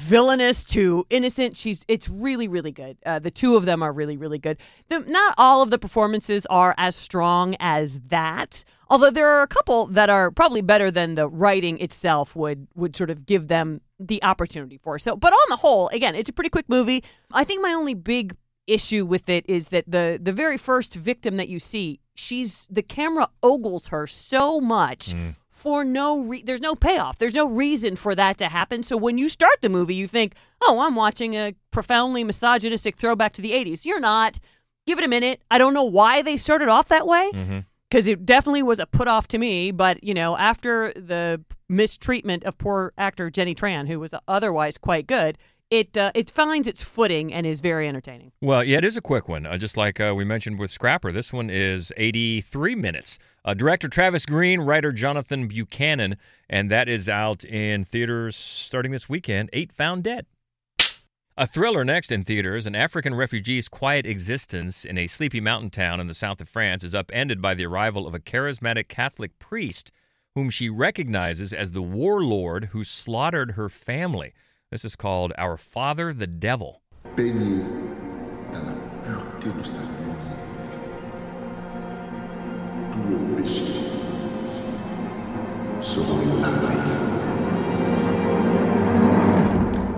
villainous 0.00 0.64
to 0.64 1.06
innocent. 1.10 1.56
She's 1.56 1.80
it's 1.88 2.08
really 2.08 2.48
really 2.48 2.72
good. 2.72 2.96
Uh, 3.04 3.18
the 3.18 3.30
two 3.30 3.56
of 3.56 3.64
them 3.64 3.82
are 3.82 3.92
really 3.92 4.16
really 4.16 4.38
good. 4.38 4.58
The, 4.88 5.00
not 5.00 5.34
all 5.38 5.62
of 5.62 5.70
the 5.70 5.78
performances 5.78 6.46
are 6.46 6.74
as 6.78 6.96
strong 6.96 7.56
as 7.60 8.00
that. 8.08 8.64
Although 8.88 9.10
there 9.10 9.28
are 9.28 9.42
a 9.42 9.46
couple 9.46 9.86
that 9.88 10.10
are 10.10 10.30
probably 10.30 10.62
better 10.62 10.90
than 10.90 11.14
the 11.14 11.28
writing 11.28 11.78
itself 11.80 12.34
would 12.34 12.66
would 12.74 12.96
sort 12.96 13.10
of 13.10 13.26
give 13.26 13.48
them 13.48 13.80
the 13.98 14.22
opportunity 14.24 14.78
for. 14.78 14.98
So, 14.98 15.16
but 15.16 15.32
on 15.32 15.46
the 15.50 15.56
whole, 15.56 15.88
again, 15.88 16.14
it's 16.14 16.30
a 16.30 16.32
pretty 16.32 16.50
quick 16.50 16.68
movie. 16.68 17.04
I 17.32 17.44
think 17.44 17.62
my 17.62 17.72
only 17.72 17.94
big 17.94 18.34
issue 18.66 19.04
with 19.04 19.28
it 19.28 19.44
is 19.48 19.68
that 19.68 19.84
the 19.86 20.18
the 20.20 20.32
very 20.32 20.56
first 20.56 20.94
victim 20.94 21.36
that 21.36 21.48
you 21.48 21.58
see, 21.58 22.00
she's 22.14 22.66
the 22.70 22.82
camera 22.82 23.28
ogles 23.42 23.88
her 23.88 24.06
so 24.06 24.60
much 24.60 25.14
for 25.60 25.84
no 25.84 26.20
re- 26.20 26.42
there's 26.42 26.62
no 26.62 26.74
payoff. 26.74 27.18
There's 27.18 27.34
no 27.34 27.46
reason 27.46 27.94
for 27.94 28.14
that 28.14 28.38
to 28.38 28.48
happen. 28.48 28.82
So 28.82 28.96
when 28.96 29.18
you 29.18 29.28
start 29.28 29.58
the 29.60 29.68
movie, 29.68 29.94
you 29.94 30.06
think, 30.06 30.34
"Oh, 30.62 30.80
I'm 30.80 30.94
watching 30.94 31.34
a 31.34 31.54
profoundly 31.70 32.24
misogynistic 32.24 32.96
throwback 32.96 33.34
to 33.34 33.42
the 33.42 33.52
80s." 33.52 33.84
You're 33.84 34.00
not. 34.00 34.38
Give 34.86 34.98
it 34.98 35.04
a 35.04 35.08
minute. 35.08 35.42
I 35.50 35.58
don't 35.58 35.74
know 35.74 35.84
why 35.84 36.22
they 36.22 36.38
started 36.38 36.68
off 36.68 36.88
that 36.88 37.06
way 37.06 37.30
mm-hmm. 37.34 37.58
because 37.90 38.06
it 38.06 38.24
definitely 38.24 38.62
was 38.62 38.78
a 38.78 38.86
put 38.86 39.06
off 39.06 39.28
to 39.28 39.38
me. 39.38 39.70
But 39.70 40.02
you 40.02 40.14
know, 40.14 40.34
after 40.38 40.94
the 40.94 41.44
mistreatment 41.68 42.44
of 42.44 42.56
poor 42.56 42.94
actor 42.96 43.28
Jenny 43.28 43.54
Tran, 43.54 43.86
who 43.86 44.00
was 44.00 44.14
otherwise 44.26 44.78
quite 44.78 45.06
good, 45.06 45.36
it 45.70 45.96
uh, 45.96 46.10
it 46.14 46.30
finds 46.30 46.66
its 46.66 46.82
footing 46.82 47.32
and 47.32 47.46
is 47.46 47.60
very 47.60 47.86
entertaining. 47.88 48.32
Well, 48.40 48.64
yeah, 48.64 48.78
it 48.78 48.84
is 48.84 48.96
a 48.96 49.00
quick 49.00 49.28
one. 49.28 49.46
Uh, 49.46 49.56
just 49.56 49.76
like 49.76 50.00
uh, 50.00 50.12
we 50.16 50.24
mentioned 50.24 50.58
with 50.58 50.70
Scrapper, 50.70 51.12
this 51.12 51.32
one 51.32 51.48
is 51.48 51.92
83 51.96 52.74
minutes. 52.74 53.18
Uh, 53.44 53.54
director 53.54 53.88
Travis 53.88 54.26
Green, 54.26 54.60
writer 54.60 54.92
Jonathan 54.92 55.46
Buchanan, 55.46 56.16
and 56.48 56.70
that 56.70 56.88
is 56.88 57.08
out 57.08 57.44
in 57.44 57.84
theaters 57.84 58.36
starting 58.36 58.92
this 58.92 59.08
weekend. 59.08 59.48
Eight 59.52 59.72
Found 59.72 60.04
Dead. 60.04 60.26
A 61.36 61.46
thriller 61.46 61.84
next 61.84 62.12
in 62.12 62.24
theaters. 62.24 62.66
An 62.66 62.74
African 62.74 63.14
refugee's 63.14 63.68
quiet 63.68 64.04
existence 64.04 64.84
in 64.84 64.98
a 64.98 65.06
sleepy 65.06 65.40
mountain 65.40 65.70
town 65.70 66.00
in 66.00 66.06
the 66.06 66.14
south 66.14 66.40
of 66.40 66.48
France 66.48 66.84
is 66.84 66.94
upended 66.94 67.40
by 67.40 67.54
the 67.54 67.64
arrival 67.64 68.06
of 68.06 68.14
a 68.14 68.18
charismatic 68.18 68.88
Catholic 68.88 69.38
priest 69.38 69.90
whom 70.34 70.50
she 70.50 70.68
recognizes 70.68 71.52
as 71.52 71.70
the 71.70 71.82
warlord 71.82 72.66
who 72.66 72.84
slaughtered 72.84 73.52
her 73.52 73.68
family. 73.68 74.34
This 74.70 74.84
is 74.84 74.94
called 74.94 75.32
Our 75.36 75.56
Father 75.56 76.12
the 76.12 76.28
Devil. 76.28 76.80
Baigné 77.16 77.64
dans 78.52 78.62
la 78.62 78.74
pureté 79.02 79.50
de 79.50 79.64
sa 79.64 79.80
lumière, 79.80 80.78
tous 82.92 83.02
nos 83.10 83.36
péchés 83.36 83.82
seront 85.82 86.24
lavés. 86.40 86.78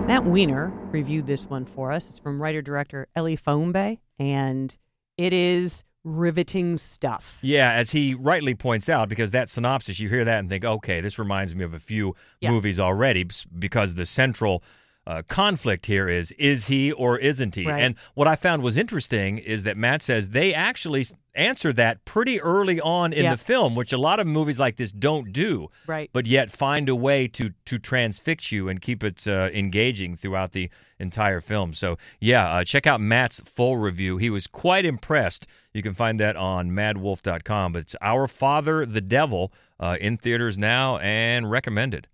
Matt 0.07 0.23
Weiner 0.25 0.73
reviewed 0.91 1.27
this 1.27 1.47
one 1.47 1.65
for 1.65 1.91
us. 1.91 2.09
It's 2.09 2.17
from 2.17 2.41
writer 2.41 2.63
director 2.63 3.07
Ellie 3.15 3.37
Foumbi, 3.37 3.99
and 4.17 4.75
it 5.19 5.33
is 5.33 5.83
riveting 6.03 6.77
stuff. 6.77 7.39
Yeah, 7.41 7.71
as 7.71 7.91
he 7.91 8.13
rightly 8.13 8.55
points 8.55 8.89
out, 8.89 9.09
because 9.09 9.31
that 9.31 9.49
synopsis, 9.49 9.99
you 9.99 10.09
hear 10.09 10.25
that 10.25 10.39
and 10.39 10.49
think, 10.49 10.65
okay, 10.65 11.01
this 11.01 11.17
reminds 11.17 11.55
me 11.55 11.63
of 11.63 11.73
a 11.73 11.79
few 11.79 12.15
Yeah. 12.41 12.51
movies 12.51 12.79
already, 12.79 13.25
because 13.57 13.95
the 13.95 14.05
central 14.05 14.63
uh, 15.05 15.21
conflict 15.27 15.85
here 15.87 16.07
is 16.07 16.31
is 16.33 16.67
he 16.67 16.91
or 16.91 17.17
isn't 17.17 17.55
he? 17.55 17.65
Right. 17.67 17.81
And 17.83 17.95
what 18.13 18.27
I 18.27 18.35
found 18.35 18.61
was 18.63 18.77
interesting 18.77 19.37
is 19.37 19.63
that 19.63 19.75
Matt 19.77 20.01
says 20.01 20.29
they 20.29 20.53
actually 20.53 21.05
answer 21.35 21.73
that 21.73 22.05
pretty 22.05 22.39
early 22.39 22.79
on 22.79 23.11
in 23.11 23.23
Yeah. 23.23 23.31
the 23.31 23.37
film, 23.43 23.75
which 23.75 23.91
a 23.91 23.97
lot 23.97 24.19
of 24.19 24.27
movies 24.27 24.59
like 24.59 24.77
this 24.77 24.91
don't 24.91 25.33
do. 25.33 25.67
Right. 25.87 26.09
But 26.13 26.27
yet 26.27 26.51
find 26.51 26.87
a 26.87 26.95
way 26.95 27.27
to 27.29 27.51
to 27.65 27.79
transfix 27.79 28.51
you 28.51 28.69
and 28.69 28.79
keep 28.81 29.03
it 29.03 29.27
uh, 29.27 29.49
engaging 29.53 30.15
throughout 30.15 30.53
the 30.53 30.69
entire 30.99 31.41
film. 31.41 31.73
So 31.73 31.97
yeah, 32.21 32.49
uh, 32.49 32.63
check 32.63 32.87
out 32.87 33.01
Matt's 33.01 33.41
full 33.41 33.75
review. 33.77 34.17
He 34.17 34.29
was 34.29 34.47
quite 34.47 34.85
impressed. 34.85 35.47
You 35.73 35.81
can 35.81 35.93
find 35.93 36.19
that 36.19 36.35
on 36.37 36.71
MadWolf.com. 36.71 37.73
But 37.73 37.79
it's 37.79 37.95
Our 37.99 38.27
Father 38.27 38.85
the 38.85 39.01
Devil 39.01 39.51
uh, 39.79 39.97
in 39.99 40.15
theaters 40.17 40.57
now 40.57 40.97
and 40.99 41.49
recommended. 41.51 42.07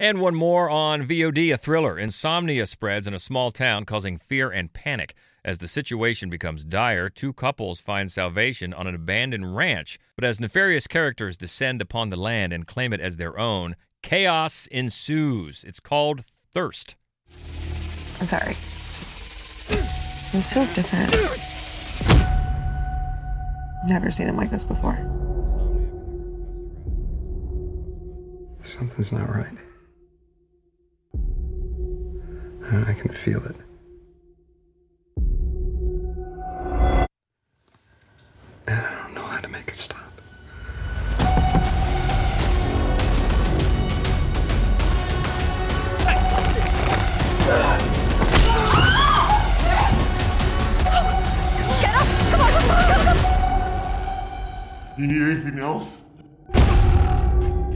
And 0.00 0.20
one 0.20 0.36
more 0.36 0.70
on 0.70 1.08
VOD, 1.08 1.52
a 1.52 1.56
thriller. 1.56 1.98
Insomnia 1.98 2.66
spreads 2.66 3.08
in 3.08 3.14
a 3.14 3.18
small 3.18 3.50
town, 3.50 3.84
causing 3.84 4.16
fear 4.16 4.48
and 4.48 4.72
panic. 4.72 5.12
As 5.44 5.58
the 5.58 5.66
situation 5.66 6.30
becomes 6.30 6.62
dire, 6.62 7.08
two 7.08 7.32
couples 7.32 7.80
find 7.80 8.12
salvation 8.12 8.72
on 8.72 8.86
an 8.86 8.94
abandoned 8.94 9.56
ranch. 9.56 9.98
But 10.14 10.22
as 10.22 10.38
nefarious 10.38 10.86
characters 10.86 11.36
descend 11.36 11.82
upon 11.82 12.10
the 12.10 12.16
land 12.16 12.52
and 12.52 12.64
claim 12.64 12.92
it 12.92 13.00
as 13.00 13.16
their 13.16 13.36
own, 13.40 13.74
chaos 14.00 14.68
ensues. 14.70 15.64
It's 15.64 15.80
called 15.80 16.22
Thirst. 16.54 16.94
I'm 18.20 18.26
sorry. 18.26 18.56
It's 18.86 18.98
just. 18.98 19.22
This 20.30 20.52
feels 20.52 20.72
different. 20.72 21.10
Never 23.84 24.12
seen 24.12 24.28
him 24.28 24.36
like 24.36 24.50
this 24.50 24.62
before. 24.62 24.96
Something's 28.62 29.12
not 29.12 29.28
right. 29.28 29.56
And 32.70 32.84
I 32.84 32.92
can 32.92 33.10
feel 33.10 33.42
it. 33.46 33.56
And 38.66 38.84
I 38.84 39.02
don't 39.02 39.14
know 39.14 39.22
how 39.22 39.40
to 39.40 39.48
make 39.48 39.68
it 39.68 39.76
stop. 39.76 39.98
You 54.98 55.06
need 55.06 55.22
anything 55.22 55.58
else? 55.58 55.96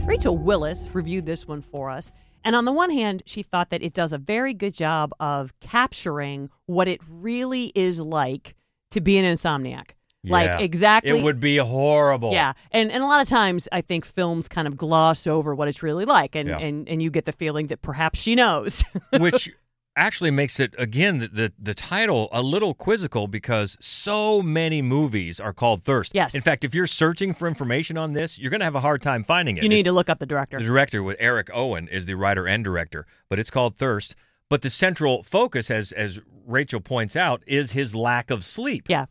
Rachel 0.05 0.37
Willis 0.37 0.87
reviewed 0.93 1.25
this 1.25 1.47
one 1.47 1.63
for 1.63 1.89
us. 1.89 2.13
And 2.43 2.55
on 2.55 2.65
the 2.65 2.71
one 2.71 2.91
hand, 2.91 3.23
she 3.25 3.43
thought 3.43 3.69
that 3.69 3.81
it 3.81 3.93
does 3.93 4.11
a 4.11 4.17
very 4.17 4.53
good 4.53 4.73
job 4.73 5.13
of 5.19 5.57
capturing 5.59 6.49
what 6.65 6.87
it 6.87 6.99
really 7.09 7.71
is 7.75 7.99
like 7.99 8.55
to 8.91 9.01
be 9.01 9.17
an 9.17 9.25
insomniac. 9.25 9.91
Like 10.25 10.45
Yeah. 10.51 10.59
exactly 10.59 11.11
It 11.17 11.23
would 11.23 11.39
be 11.41 11.57
horrible. 11.57 12.31
Yeah. 12.31 12.53
And 12.71 12.91
and 12.91 13.03
a 13.03 13.05
lot 13.07 13.21
of 13.21 13.27
times 13.27 13.67
I 13.73 13.81
think 13.81 14.05
films 14.05 14.47
kind 14.47 14.67
of 14.69 14.77
gloss 14.77 15.27
over 15.27 15.53
what 15.53 15.67
it's 15.67 15.83
really 15.83 16.05
like 16.05 16.33
and 16.35 16.47
Yeah. 16.47 16.59
and, 16.59 16.87
and 16.87 17.01
you 17.03 17.09
get 17.11 17.25
the 17.25 17.33
feeling 17.33 17.67
that 17.67 17.81
perhaps 17.81 18.19
she 18.19 18.33
knows. 18.35 18.85
which 19.19 19.49
actually 19.95 20.31
makes 20.31 20.59
it 20.59 20.73
again 20.77 21.19
the, 21.19 21.27
the 21.27 21.53
the 21.59 21.73
title 21.73 22.29
a 22.31 22.41
little 22.41 22.73
quizzical 22.73 23.27
because 23.27 23.77
so 23.79 24.41
many 24.41 24.81
movies 24.81 25.39
are 25.39 25.53
called 25.53 25.83
Thirst. 25.83 26.13
Yes. 26.15 26.33
In 26.35 26.41
fact, 26.41 26.63
if 26.63 26.73
you're 26.73 26.87
searching 26.87 27.33
for 27.33 27.47
information 27.47 27.97
on 27.97 28.13
this, 28.13 28.39
you're 28.39 28.49
going 28.49 28.59
to 28.61 28.65
have 28.65 28.75
a 28.75 28.79
hard 28.81 29.01
time 29.01 29.23
finding 29.23 29.57
it. 29.57 29.63
you 29.63 29.69
need 29.69 29.79
It's- 29.81 29.91
to 29.91 29.95
look 29.95 30.09
up 30.09 30.19
the 30.19 30.25
director. 30.25 30.57
The 30.59 30.65
director 30.65 31.03
with 31.03 31.17
Eric 31.19 31.49
Owen 31.53 31.87
is 31.87 32.05
the 32.05 32.15
writer 32.15 32.47
and 32.47 32.63
director, 32.63 33.05
but 33.29 33.39
it's 33.39 33.49
called 33.49 33.77
Thirst. 33.77 34.15
But 34.49 34.61
the 34.61 34.69
central 34.69 35.23
focus, 35.23 35.71
as 35.71 35.91
as 35.91 36.19
Rachel 36.45 36.81
points 36.81 37.15
out, 37.15 37.41
is 37.47 37.71
his 37.71 37.95
lack 37.95 38.29
of 38.29 38.43
sleep. 38.43 38.85
Yeah. 38.89 39.05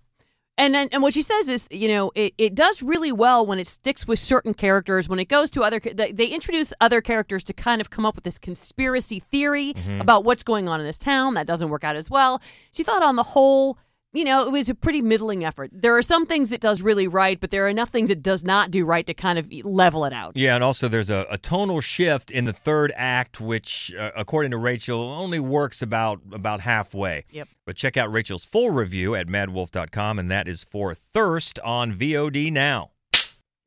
And 0.62 0.72
then, 0.72 0.88
and 0.92 1.02
what 1.02 1.12
she 1.12 1.22
says 1.22 1.48
is, 1.48 1.66
you 1.72 1.88
know, 1.88 2.12
it, 2.14 2.34
it 2.38 2.54
does 2.54 2.82
really 2.84 3.10
well 3.10 3.44
when 3.44 3.58
it 3.58 3.66
sticks 3.66 4.06
with 4.06 4.20
certain 4.20 4.54
characters. 4.54 5.08
When 5.08 5.18
it 5.18 5.28
goes 5.28 5.50
to 5.50 5.62
other, 5.62 5.80
they, 5.80 6.12
they 6.12 6.26
introduce 6.26 6.72
other 6.80 7.00
characters 7.00 7.42
to 7.44 7.52
kind 7.52 7.80
of 7.80 7.90
come 7.90 8.06
up 8.06 8.14
with 8.14 8.22
this 8.22 8.38
conspiracy 8.38 9.18
theory 9.18 9.72
Mhm. 9.74 10.00
about 10.00 10.22
what's 10.24 10.44
going 10.44 10.68
on 10.68 10.78
in 10.78 10.86
this 10.86 10.98
town. 10.98 11.34
That 11.34 11.48
doesn't 11.48 11.68
work 11.68 11.82
out 11.82 11.96
as 11.96 12.08
well. 12.08 12.40
She 12.70 12.84
thought, 12.84 13.02
on 13.02 13.16
the 13.16 13.24
whole, 13.24 13.76
you 14.12 14.24
know, 14.24 14.46
it 14.46 14.52
was 14.52 14.68
a 14.68 14.74
pretty 14.74 15.00
middling 15.00 15.44
effort. 15.44 15.70
There 15.72 15.96
are 15.96 16.02
some 16.02 16.26
things 16.26 16.52
it 16.52 16.60
does 16.60 16.82
really 16.82 17.08
right, 17.08 17.40
but 17.40 17.50
there 17.50 17.64
are 17.64 17.68
enough 17.68 17.88
things 17.88 18.10
it 18.10 18.22
does 18.22 18.44
not 18.44 18.70
do 18.70 18.84
right 18.84 19.06
to 19.06 19.14
kind 19.14 19.38
of 19.38 19.50
level 19.64 20.04
it 20.04 20.12
out. 20.12 20.36
Yeah, 20.36 20.54
and 20.54 20.62
also 20.62 20.88
there's 20.88 21.10
a, 21.10 21.26
a 21.30 21.38
tonal 21.38 21.80
shift 21.80 22.30
in 22.30 22.44
the 22.44 22.52
third 22.52 22.92
act, 22.94 23.40
which, 23.40 23.92
uh, 23.98 24.10
according 24.14 24.50
to 24.50 24.58
Rachel, 24.58 25.00
only 25.00 25.40
works 25.40 25.80
about 25.80 26.20
about 26.32 26.60
halfway. 26.60 27.24
Yep. 27.30 27.48
But 27.66 27.76
check 27.76 27.96
out 27.96 28.12
Rachel's 28.12 28.44
full 28.44 28.70
review 28.70 29.14
at 29.14 29.28
madwolf.com, 29.28 30.18
and 30.18 30.30
that 30.30 30.48
is 30.48 30.64
for 30.64 30.94
Thirst 30.94 31.58
on 31.60 31.94
VOD 31.94 32.52
now. 32.52 32.90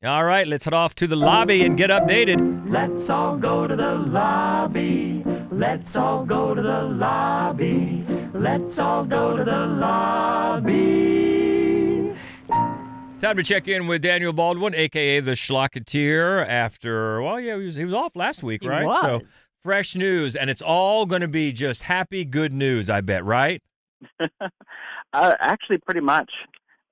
All 0.03 0.23
right, 0.23 0.45
let's 0.45 0.65
head 0.65 0.73
off 0.73 0.93
to 0.95 1.07
the 1.07 1.15
lobby 1.15 1.63
and 1.63 1.75
get 1.75 1.89
updated. 1.89 2.69
Let's 2.69 3.09
all 3.09 3.37
go 3.37 3.65
to 3.65 3.75
the 3.75 3.95
lobby. 3.95 5.23
Let's 5.57 5.95
all 5.95 6.25
go 6.25 6.53
to 6.53 6.61
the 6.61 6.81
lobby. 6.81 8.05
Let's 8.33 8.77
all 8.77 9.05
go 9.05 9.37
to 9.37 9.43
the 9.43 9.65
lobby. 9.65 10.73
Time 13.21 13.37
to 13.37 13.43
check 13.43 13.67
in 13.69 13.87
with 13.87 14.01
Daniel 14.01 14.33
Baldwin, 14.33 14.75
aka 14.75 15.21
the 15.21 15.31
Schlocketeer. 15.31 16.45
After 16.45 17.21
well, 17.21 17.39
yeah, 17.39 17.57
he 17.57 17.65
was, 17.65 17.75
he 17.75 17.85
was 17.85 17.93
off 17.93 18.15
last 18.15 18.43
week, 18.43 18.63
He 18.63 18.67
right? 18.69 18.85
So 19.01 19.21
fresh 19.63 19.95
news, 19.95 20.35
and 20.35 20.49
it's 20.49 20.61
all 20.61 21.05
going 21.05 21.21
to 21.21 21.27
be 21.29 21.53
just 21.53 21.83
happy, 21.83 22.25
good 22.25 22.51
news. 22.51 22.89
I 22.89 23.01
bet, 23.01 23.23
right? 23.25 23.61
Uh, 25.13 25.33
actually, 25.39 25.77
pretty 25.77 26.01
much. 26.01 26.29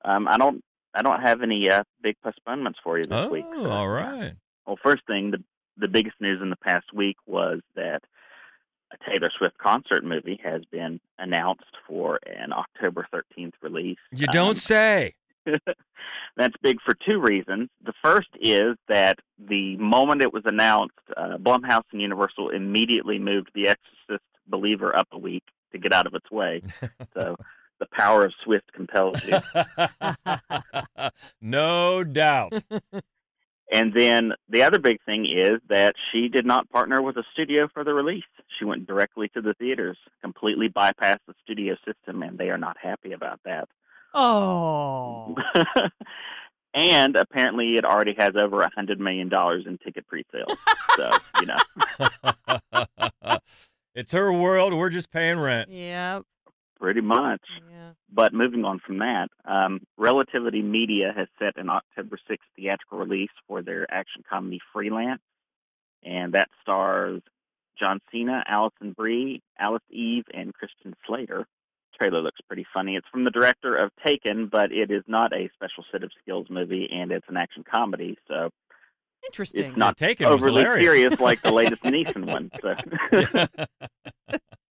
Um, 0.06 0.30
I 0.30 0.38
don't. 0.38 0.64
I 0.94 1.02
don't 1.02 1.20
have 1.22 1.42
any 1.42 1.70
uh, 1.70 1.84
big 2.02 2.16
postponements 2.24 2.80
for 2.82 2.98
you 2.98 3.04
this 3.04 3.20
Oh, 3.20 3.28
week. 3.28 3.44
so- 3.54 3.70
all 3.70 3.90
right. 3.90 4.32
Well, 4.66 4.78
first 4.82 5.06
thing, 5.08 5.32
the 5.32 5.44
the 5.76 5.90
biggest 5.90 6.16
news 6.22 6.42
in 6.42 6.50
the 6.50 6.56
past 6.56 6.86
week 6.94 7.18
was 7.26 7.60
that 7.76 8.02
a 8.94 9.10
Taylor 9.10 9.30
Swift 9.38 9.58
concert 9.58 10.04
movie 10.04 10.40
has 10.44 10.62
been 10.72 11.00
announced 11.18 11.64
for 11.88 12.20
an 12.26 12.54
October 12.54 13.08
13th 13.14 13.54
release. 13.62 13.98
You 14.12 14.28
don't 14.28 14.50
Um, 14.50 14.56
say. 14.56 15.16
That's 16.38 16.56
big 16.62 16.78
for 16.86 16.96
two 17.06 17.20
reasons. 17.20 17.70
The 17.84 17.94
first 18.04 18.30
is 18.40 18.76
that 18.88 19.20
the 19.38 19.76
moment 19.78 20.22
it 20.22 20.32
was 20.34 20.44
announced, 20.46 20.96
uh, 21.16 21.38
Blumhouse 21.38 21.84
and 21.92 22.02
Universal 22.02 22.50
immediately 22.50 23.20
moved 23.20 23.50
The 23.54 23.68
Exorcist 23.70 24.24
Believer 24.48 24.96
up 24.96 25.08
a 25.12 25.18
week 25.18 25.44
to 25.72 25.78
get 25.80 25.92
out 25.94 26.08
of 26.08 26.14
its 26.14 26.30
way. 26.32 26.62
so 27.14 27.36
the 27.80 27.88
power 27.92 28.26
of 28.26 28.34
Swift 28.44 28.72
compels 28.74 29.18
you. 29.26 29.40
no 31.42 32.04
doubt. 32.04 32.54
And 33.74 33.92
then 33.92 34.34
the 34.50 34.62
other 34.62 34.78
big 34.78 35.00
thing 35.04 35.26
is 35.26 35.60
that 35.68 35.96
she 36.12 36.30
did 36.30 36.46
not 36.46 36.70
partner 36.70 37.02
with 37.02 37.18
a 37.18 37.24
studio 37.34 37.68
for 37.74 37.84
the 37.84 37.92
release. 37.92 38.24
She 38.60 38.66
went 38.66 38.86
directly 38.86 39.30
to 39.30 39.42
the 39.42 39.56
theaters, 39.56 39.98
completely 40.22 40.70
bypassed 40.70 41.26
the 41.28 41.34
studio 41.44 41.76
system, 41.84 42.22
and 42.22 42.38
they 42.38 42.52
are 42.52 42.58
not 42.60 42.78
happy 42.80 43.14
about 43.14 43.40
that. 43.46 43.68
Oh. 44.14 45.36
and 46.76 47.16
apparently, 47.16 47.74
it 47.74 47.84
already 47.84 48.14
has 48.20 48.36
over 48.36 48.62
a 48.62 48.70
hundred 48.76 49.00
million 49.00 49.28
dollars 49.28 49.64
in 49.66 49.80
ticket 49.80 50.06
pre-sales. 50.06 50.56
so 50.96 51.12
you 51.40 51.48
know, 51.48 51.58
it's 53.96 54.12
her 54.12 54.32
world. 54.32 54.76
We're 54.76 54.92
just 54.92 55.10
paying 55.10 55.40
rent. 55.40 55.72
Yeah. 55.72 56.22
Pretty 56.84 57.00
much. 57.00 57.40
Yeah. 57.72 57.92
But 58.12 58.34
moving 58.34 58.66
on 58.66 58.82
from 58.86 58.98
that, 58.98 59.30
um, 59.46 59.80
Relativity 59.98 60.62
Media 60.62 61.14
has 61.16 61.30
set 61.40 61.56
an 61.56 61.70
October 61.70 62.18
6th 62.30 62.40
theatrical 62.58 62.98
release 62.98 63.32
for 63.48 63.62
their 63.62 63.88
action 63.90 64.22
comedy 64.30 64.60
Freelance, 64.74 65.22
and 66.04 66.34
that 66.34 66.50
stars 66.62 67.22
John 67.82 68.00
Cena, 68.12 68.44
Alison 68.46 68.92
Brie, 68.92 69.42
Alice 69.58 69.82
Eve, 69.90 70.26
and 70.34 70.54
Christian 70.54 70.94
Slater. 71.08 71.46
Trailer 71.98 72.20
looks 72.20 72.42
pretty 72.50 72.66
funny. 72.74 72.98
It's 72.98 73.08
from 73.10 73.24
the 73.24 73.32
director 73.32 73.78
of 73.78 73.90
Taken, 74.06 74.48
but 74.52 74.74
it 74.74 74.92
is 74.92 75.04
not 75.08 75.32
a 75.32 75.50
special 75.54 75.86
set 75.90 76.04
of 76.04 76.12
skills 76.22 76.48
movie, 76.50 76.90
and 76.92 77.14
it's 77.14 77.30
an 77.30 77.38
action 77.38 77.64
comedy, 77.64 78.18
so 78.28 78.50
Interesting. 79.26 79.68
it's 79.68 79.78
not 79.78 79.96
Taken 79.96 80.26
was 80.28 80.42
overly 80.42 80.64
hilarious. 80.64 80.92
serious 80.92 81.20
like 81.22 81.42
the 81.44 81.52
latest 81.52 81.82
Neeson 81.84 82.26
one. 82.26 82.52
So. 82.62 84.38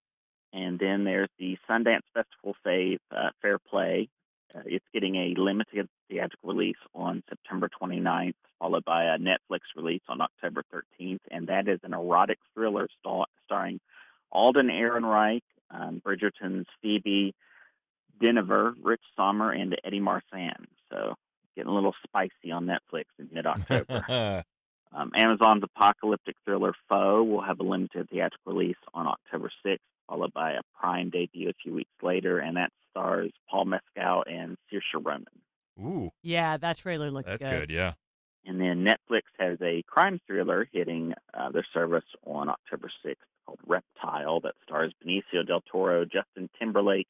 and 0.52 0.78
then 0.78 1.04
there's 1.04 1.28
the 1.38 1.56
Sundance 1.68 2.02
Festival 2.14 2.54
Fave 2.64 2.98
uh, 3.10 3.30
Fair 3.40 3.58
Play. 3.58 4.08
Uh, 4.54 4.60
it's 4.66 4.84
getting 4.92 5.16
a 5.16 5.34
limited 5.40 5.88
theatrical 6.08 6.52
release 6.52 6.76
on 6.94 7.22
September 7.28 7.68
29th, 7.82 8.34
followed 8.58 8.84
by 8.84 9.04
a 9.04 9.18
Netflix 9.18 9.60
release 9.76 10.02
on 10.08 10.20
October 10.20 10.62
13th, 10.72 11.20
and 11.30 11.46
that 11.46 11.68
is 11.68 11.80
an 11.82 11.94
erotic 11.94 12.38
thriller 12.54 12.88
star- 13.00 13.26
starring 13.44 13.80
Alden 14.30 14.68
Ehrenreich, 14.68 15.42
um, 15.70 16.02
Bridgerton's 16.04 16.66
Phoebe 16.80 17.34
Dynevor, 18.22 18.74
Rich 18.82 19.02
Sommer, 19.16 19.52
and 19.52 19.76
Eddie 19.84 20.00
Marsan. 20.00 20.66
So 20.90 21.14
getting 21.56 21.70
a 21.70 21.74
little 21.74 21.94
spicy 22.06 22.50
on 22.52 22.66
Netflix 22.66 23.04
in 23.18 23.28
mid-October. 23.32 24.44
Um, 24.94 25.10
Amazon's 25.16 25.62
apocalyptic 25.62 26.36
thriller 26.44 26.74
Foe 26.88 27.22
will 27.22 27.40
have 27.40 27.60
a 27.60 27.62
limited 27.62 28.10
theatrical 28.10 28.52
release 28.52 28.76
on 28.92 29.06
October 29.06 29.50
6th, 29.64 29.78
followed 30.08 30.32
by 30.32 30.52
a 30.52 30.60
Prime 30.78 31.10
debut 31.10 31.48
a 31.48 31.54
few 31.62 31.72
weeks 31.74 31.90
later, 32.02 32.38
and 32.38 32.56
that 32.56 32.70
stars 32.90 33.30
Paul 33.50 33.66
Mescal 33.66 34.24
and 34.26 34.56
Saoirse 34.72 35.04
Ronan. 35.04 35.24
Ooh, 35.80 36.10
Yeah, 36.22 36.56
that 36.58 36.76
trailer 36.76 37.10
looks 37.10 37.30
that's 37.30 37.44
good. 37.44 37.68
good. 37.68 37.70
Yeah. 37.70 37.92
And 38.44 38.60
then 38.60 38.84
Netflix 38.84 39.22
has 39.38 39.56
a 39.62 39.82
crime 39.86 40.20
thriller 40.26 40.68
hitting 40.72 41.14
uh, 41.32 41.50
their 41.50 41.66
service 41.72 42.04
on 42.26 42.48
October 42.48 42.90
6th 43.06 43.14
called 43.46 43.60
Reptile 43.66 44.40
that 44.40 44.54
stars 44.64 44.92
Benicio 45.04 45.46
del 45.46 45.62
Toro, 45.70 46.04
Justin 46.04 46.50
Timberlake, 46.58 47.06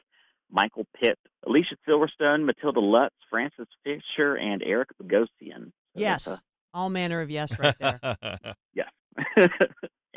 Michael 0.50 0.87
Pitt, 0.94 1.18
Alicia 1.46 1.76
Silverstone, 1.88 2.44
Matilda 2.44 2.81
Lutz, 2.81 3.14
Frances 3.31 3.66
Fisher, 3.83 4.37
and 4.37 4.62
Eric 4.62 4.90
Bogosian. 5.02 5.72
So 5.96 6.00
that's 6.00 6.26
Yes. 6.26 6.42
All 6.74 6.90
manner 6.90 7.20
of 7.22 7.31
yes 7.31 7.59
right 7.59 7.76
there. 7.78 7.98
Yes. 8.74 8.90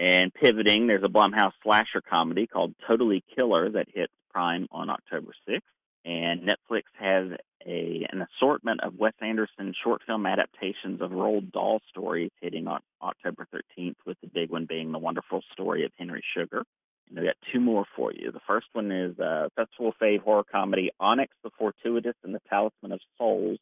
and 0.05 0.31
pivoting, 0.35 0.85
there's 0.85 1.03
a 1.03 1.07
Blumhouse 1.07 1.53
slasher 1.63 1.99
comedy 1.99 2.45
called 2.45 2.75
Totally 2.87 3.23
Killer 3.35 3.71
that 3.71 3.87
hits 3.91 4.13
Prime 4.31 4.67
on 4.71 4.87
October 4.87 5.31
6th. 5.49 5.61
And 6.05 6.41
Netflix 6.41 6.83
has 6.99 7.31
a 7.65 8.05
an 8.11 8.21
assortment 8.21 8.81
of 8.81 8.93
Wes 8.99 9.13
Anderson 9.19 9.73
short 9.83 10.03
film 10.05 10.27
adaptations 10.27 11.01
of 11.01 11.09
Roald 11.09 11.51
Dahl 11.51 11.81
stories 11.89 12.29
hitting 12.39 12.67
on 12.67 12.81
October 13.01 13.47
13th, 13.51 13.95
with 14.05 14.17
the 14.21 14.27
big 14.27 14.51
one 14.51 14.67
being 14.69 14.91
the 14.91 14.99
wonderful 14.99 15.41
story 15.51 15.83
of 15.85 15.91
Henry 15.97 16.23
Sugar. 16.37 16.63
And 17.09 17.17
we 17.17 17.25
got 17.25 17.37
two 17.51 17.59
more 17.59 17.85
for 17.95 18.13
you. 18.13 18.31
The 18.31 18.39
first 18.45 18.67
one 18.73 18.91
is 18.91 19.17
a 19.17 19.49
Festival 19.55 19.95
Fave 19.99 20.21
horror 20.21 20.43
comedy 20.43 20.91
Onyx 20.99 21.33
the 21.43 21.49
Fortuitous 21.57 22.13
and 22.23 22.35
the 22.35 22.41
Talisman 22.47 22.91
of 22.91 22.99
Souls 23.17 23.57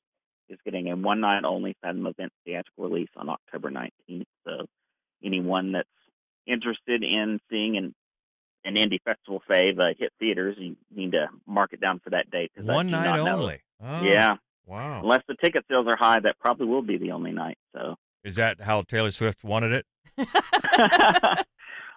is 0.49 0.60
getting 0.65 0.91
a 0.91 0.95
one 0.97 1.21
night 1.21 1.45
only 1.45 1.77
Fathom 1.82 2.06
event 2.06 2.34
theatrical 2.43 2.89
release 2.89 3.10
on 3.15 3.29
October 3.29 3.71
19th. 3.71 4.25
So 4.45 4.65
anyone 5.23 5.71
that's 5.71 5.88
interested 6.47 7.03
in 7.03 7.39
seeing 7.49 7.77
an 7.77 7.93
an 8.65 8.75
indie 8.75 9.01
festival 9.03 9.41
fave 9.49 9.77
uh, 9.77 9.93
hit 9.99 10.12
theaters, 10.19 10.56
you 10.58 10.77
need 10.95 11.12
to 11.12 11.27
mark 11.45 11.73
it 11.73 11.82
down 11.82 11.99
for 11.99 12.12
that 12.12 12.32
date. 12.32 12.49
'cause 12.56 12.67
I 12.69 12.73
One 12.73 12.86
do 12.86 12.91
night 12.93 13.06
not 13.17 13.23
know. 13.25 13.38
only. 13.39 13.62
Oh, 13.84 14.03
Yeah. 14.03 14.36
Wow. 14.65 15.01
Unless 15.01 15.23
the 15.27 15.36
ticket 15.43 15.65
sales 15.69 15.86
are 15.88 15.97
high, 15.97 16.21
that 16.21 16.39
probably 16.39 16.67
will 16.67 16.82
be 16.82 16.97
the 16.97 17.12
only 17.12 17.34
night. 17.34 17.58
So 17.75 17.95
Is 18.23 18.36
that 18.38 18.62
how 18.62 18.84
Taylor 18.84 19.12
Swift 19.12 19.43
wanted 19.43 19.73
it? 19.73 19.86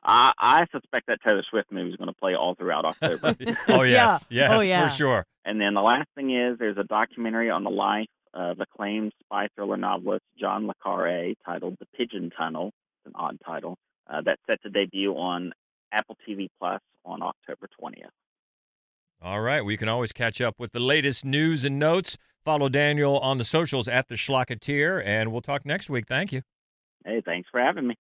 I, 0.09 0.33
I 0.39 0.67
suspect 0.73 1.07
that 1.09 1.21
Taylor 1.25 1.43
Swift 1.49 1.71
movie 1.73 1.91
is 1.91 1.97
going 1.97 2.09
to 2.09 2.15
play 2.15 2.35
all 2.35 2.55
throughout 2.55 2.85
October. 2.85 3.35
Oh 3.69 3.83
yes, 3.83 4.27
Yeah. 4.31 4.57
Oh, 4.57 4.61
yes, 4.61 4.69
yeah. 4.69 4.89
for 4.89 4.95
sure. 4.95 5.27
And 5.45 5.61
then 5.61 5.75
the 5.75 5.83
last 5.83 6.09
thing 6.15 6.35
is 6.37 6.59
there's 6.59 6.79
a 6.79 6.85
documentary 6.85 7.51
on 7.51 7.65
the 7.65 7.71
life 7.71 8.07
of 8.35 8.61
acclaimed 8.61 9.13
spy 9.25 9.49
thriller 9.55 9.77
novelist 9.77 10.25
John 10.39 10.67
le 10.67 10.75
Carre 10.83 11.35
titled 11.45 11.77
The 11.81 11.87
Pigeon 11.97 12.31
Tunnel. 12.37 12.69
It's 13.05 13.07
an 13.07 13.13
odd 13.15 13.39
title. 13.45 13.77
Uh, 14.09 14.23
that's 14.25 14.41
set 14.49 14.63
to 14.63 14.71
debut 14.71 15.13
on 15.13 15.53
Apple 15.93 16.17
TV 16.29 16.49
Plus 16.59 16.81
on 17.05 17.23
October 17.23 17.69
20th. 17.81 18.11
All 19.23 19.41
right, 19.41 19.65
we 19.65 19.77
can 19.77 19.89
always 19.89 20.13
catch 20.13 20.41
up 20.41 20.57
with 20.59 20.73
the 20.73 20.81
latest 20.81 21.25
news 21.25 21.65
and 21.65 21.79
notes. 21.79 22.19
Follow 22.45 22.69
Daniel 22.69 23.19
on 23.21 23.39
the 23.39 23.45
socials 23.45 23.89
at 23.89 24.09
the 24.09 24.15
Schlocketeer, 24.15 25.03
and 25.05 25.33
we'll 25.33 25.41
talk 25.41 25.65
next 25.65 25.89
week. 25.89 26.07
Thank 26.07 26.33
you. 26.33 26.43
Hey, 27.05 27.23
thanks 27.25 27.49
for 27.51 27.61
having 27.61 27.89
me. 27.89 27.95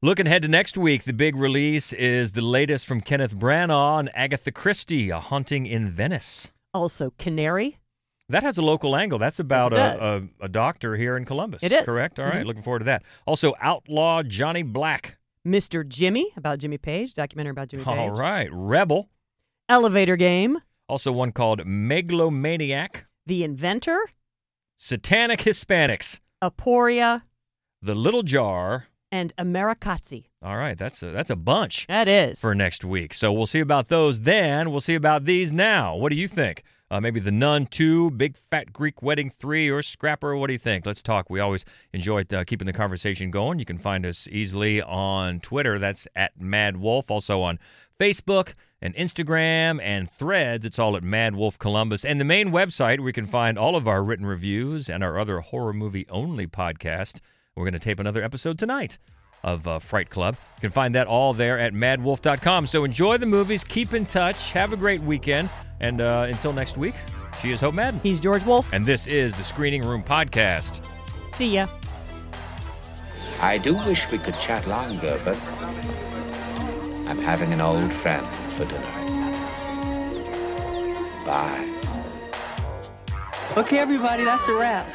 Looking 0.00 0.26
ahead 0.26 0.42
to 0.42 0.48
next 0.48 0.76
week, 0.76 1.04
the 1.04 1.12
big 1.12 1.36
release 1.36 1.92
is 1.92 2.32
the 2.32 2.40
latest 2.40 2.86
from 2.86 3.02
Kenneth 3.02 3.36
Branagh 3.36 4.00
and 4.00 4.10
Agatha 4.14 4.50
Christie, 4.50 5.10
A 5.10 5.20
Haunting 5.20 5.66
in 5.66 5.90
Venice. 5.90 6.50
Also, 6.74 7.12
Canary. 7.18 7.78
That 8.32 8.42
has 8.42 8.58
a 8.58 8.62
local 8.62 8.96
angle. 8.96 9.18
That's 9.18 9.38
about 9.38 9.72
it 9.72 9.78
a, 9.78 10.28
a, 10.40 10.44
a 10.44 10.48
doctor 10.48 10.96
here 10.96 11.16
in 11.16 11.24
Columbus. 11.24 11.62
It 11.62 11.70
is. 11.72 11.84
Correct? 11.86 12.18
All 12.18 12.26
right, 12.26 12.42
Mhm. 12.42 12.46
looking 12.46 12.62
forward 12.62 12.80
to 12.80 12.84
that. 12.86 13.02
Also, 13.26 13.54
Outlaw 13.60 14.22
Johnny 14.22 14.62
Black. 14.62 15.16
Mr. 15.46 15.86
Jimmy, 15.86 16.30
about 16.36 16.58
Jimmy 16.58 16.78
Page, 16.78 17.14
documentary 17.14 17.50
about 17.50 17.68
Jimmy 17.68 17.84
Page. 17.84 17.98
All 17.98 18.10
right. 18.10 18.48
Rebel. 18.52 19.08
Elevator 19.68 20.16
Game. 20.16 20.58
Also, 20.88 21.10
one 21.12 21.32
called 21.32 21.64
Megalomaniac. 21.66 23.06
The 23.26 23.42
Inventor. 23.44 23.98
Satanic 24.76 25.40
Hispanics. 25.40 26.20
Aporia. 26.42 27.22
The 27.80 27.94
Little 27.94 28.22
Jar. 28.22 28.86
And 29.10 29.32
Americazzi. 29.36 30.24
All 30.42 30.56
right, 30.56 30.76
that's 30.78 31.02
a, 31.02 31.10
that's 31.10 31.30
a 31.30 31.36
bunch. 31.36 31.86
That 31.86 32.08
is. 32.08 32.40
For 32.40 32.54
next 32.54 32.84
week. 32.84 33.12
So 33.14 33.32
we'll 33.32 33.46
see 33.46 33.60
about 33.60 33.88
those 33.88 34.20
then. 34.22 34.70
We'll 34.70 34.80
see 34.80 34.94
about 34.94 35.24
these 35.24 35.52
now. 35.52 35.94
What 35.96 36.10
do 36.10 36.16
you 36.16 36.26
think? 36.28 36.62
Uh, 36.92 37.00
maybe 37.00 37.20
The 37.20 37.30
Nun 37.30 37.64
2, 37.64 38.10
Big 38.10 38.36
Fat 38.36 38.70
Greek 38.70 39.00
Wedding 39.00 39.30
3, 39.30 39.70
or 39.70 39.80
Scrapper. 39.80 40.36
What 40.36 40.48
do 40.48 40.52
you 40.52 40.58
think? 40.58 40.84
Let's 40.84 41.00
talk. 41.00 41.30
We 41.30 41.40
always 41.40 41.64
enjoy 41.94 42.26
uh, 42.30 42.44
keeping 42.44 42.66
the 42.66 42.74
conversation 42.74 43.30
going. 43.30 43.58
You 43.58 43.64
can 43.64 43.78
find 43.78 44.04
us 44.04 44.28
easily 44.30 44.82
on 44.82 45.40
Twitter. 45.40 45.78
That's 45.78 46.06
at 46.14 46.38
MaddWolf. 46.38 47.10
Also 47.10 47.40
on 47.40 47.58
Facebook 47.98 48.52
and 48.82 48.94
Instagram 48.94 49.80
and 49.80 50.10
threads. 50.10 50.66
It's 50.66 50.78
all 50.78 50.94
at 50.94 51.02
MaddWolf 51.02 51.58
Columbus. 51.58 52.04
And 52.04 52.20
the 52.20 52.26
main 52.26 52.50
website 52.50 52.98
where 52.98 53.08
you 53.08 53.14
can 53.14 53.24
find 53.24 53.58
all 53.58 53.74
of 53.74 53.88
our 53.88 54.04
written 54.04 54.26
reviews 54.26 54.90
and 54.90 55.02
our 55.02 55.18
other 55.18 55.40
horror 55.40 55.72
movie 55.72 56.04
only 56.10 56.46
podcast. 56.46 57.20
We're 57.56 57.64
going 57.64 57.72
to 57.72 57.78
tape 57.78 58.00
another 58.00 58.22
episode 58.22 58.58
tonight 58.58 58.98
of 59.42 59.66
uh, 59.66 59.78
Fright 59.78 60.10
Club. 60.10 60.36
You 60.56 60.60
can 60.60 60.70
find 60.70 60.94
that 60.94 61.06
all 61.06 61.34
there 61.34 61.58
at 61.58 61.72
maddwolf.com. 61.72 62.66
So 62.66 62.84
enjoy 62.84 63.18
the 63.18 63.26
movies, 63.26 63.64
keep 63.64 63.94
in 63.94 64.06
touch, 64.06 64.52
have 64.52 64.72
a 64.72 64.76
great 64.76 65.00
weekend, 65.00 65.50
and 65.80 66.00
uh, 66.00 66.26
until 66.28 66.52
next 66.52 66.76
week, 66.76 66.94
she 67.40 67.50
is 67.50 67.60
Hope 67.60 67.74
Madden. 67.74 68.00
He's 68.02 68.20
George 68.20 68.44
Wolf. 68.44 68.72
And 68.72 68.86
this 68.86 69.06
is 69.06 69.34
the 69.34 69.44
Screening 69.44 69.82
Room 69.82 70.02
Podcast. 70.02 70.84
See 71.34 71.54
ya. 71.54 71.66
I 73.40 73.58
do 73.58 73.74
wish 73.74 74.08
we 74.10 74.18
could 74.18 74.38
chat 74.38 74.66
longer, 74.68 75.20
but 75.24 75.36
I'm 77.08 77.18
having 77.18 77.52
an 77.52 77.60
old 77.60 77.92
friend 77.92 78.26
for 78.52 78.64
dinner. 78.64 78.80
Bye. 81.26 81.68
Okay, 83.56 83.78
everybody, 83.78 84.24
that's 84.24 84.46
a 84.48 84.54
wrap. 84.54 84.88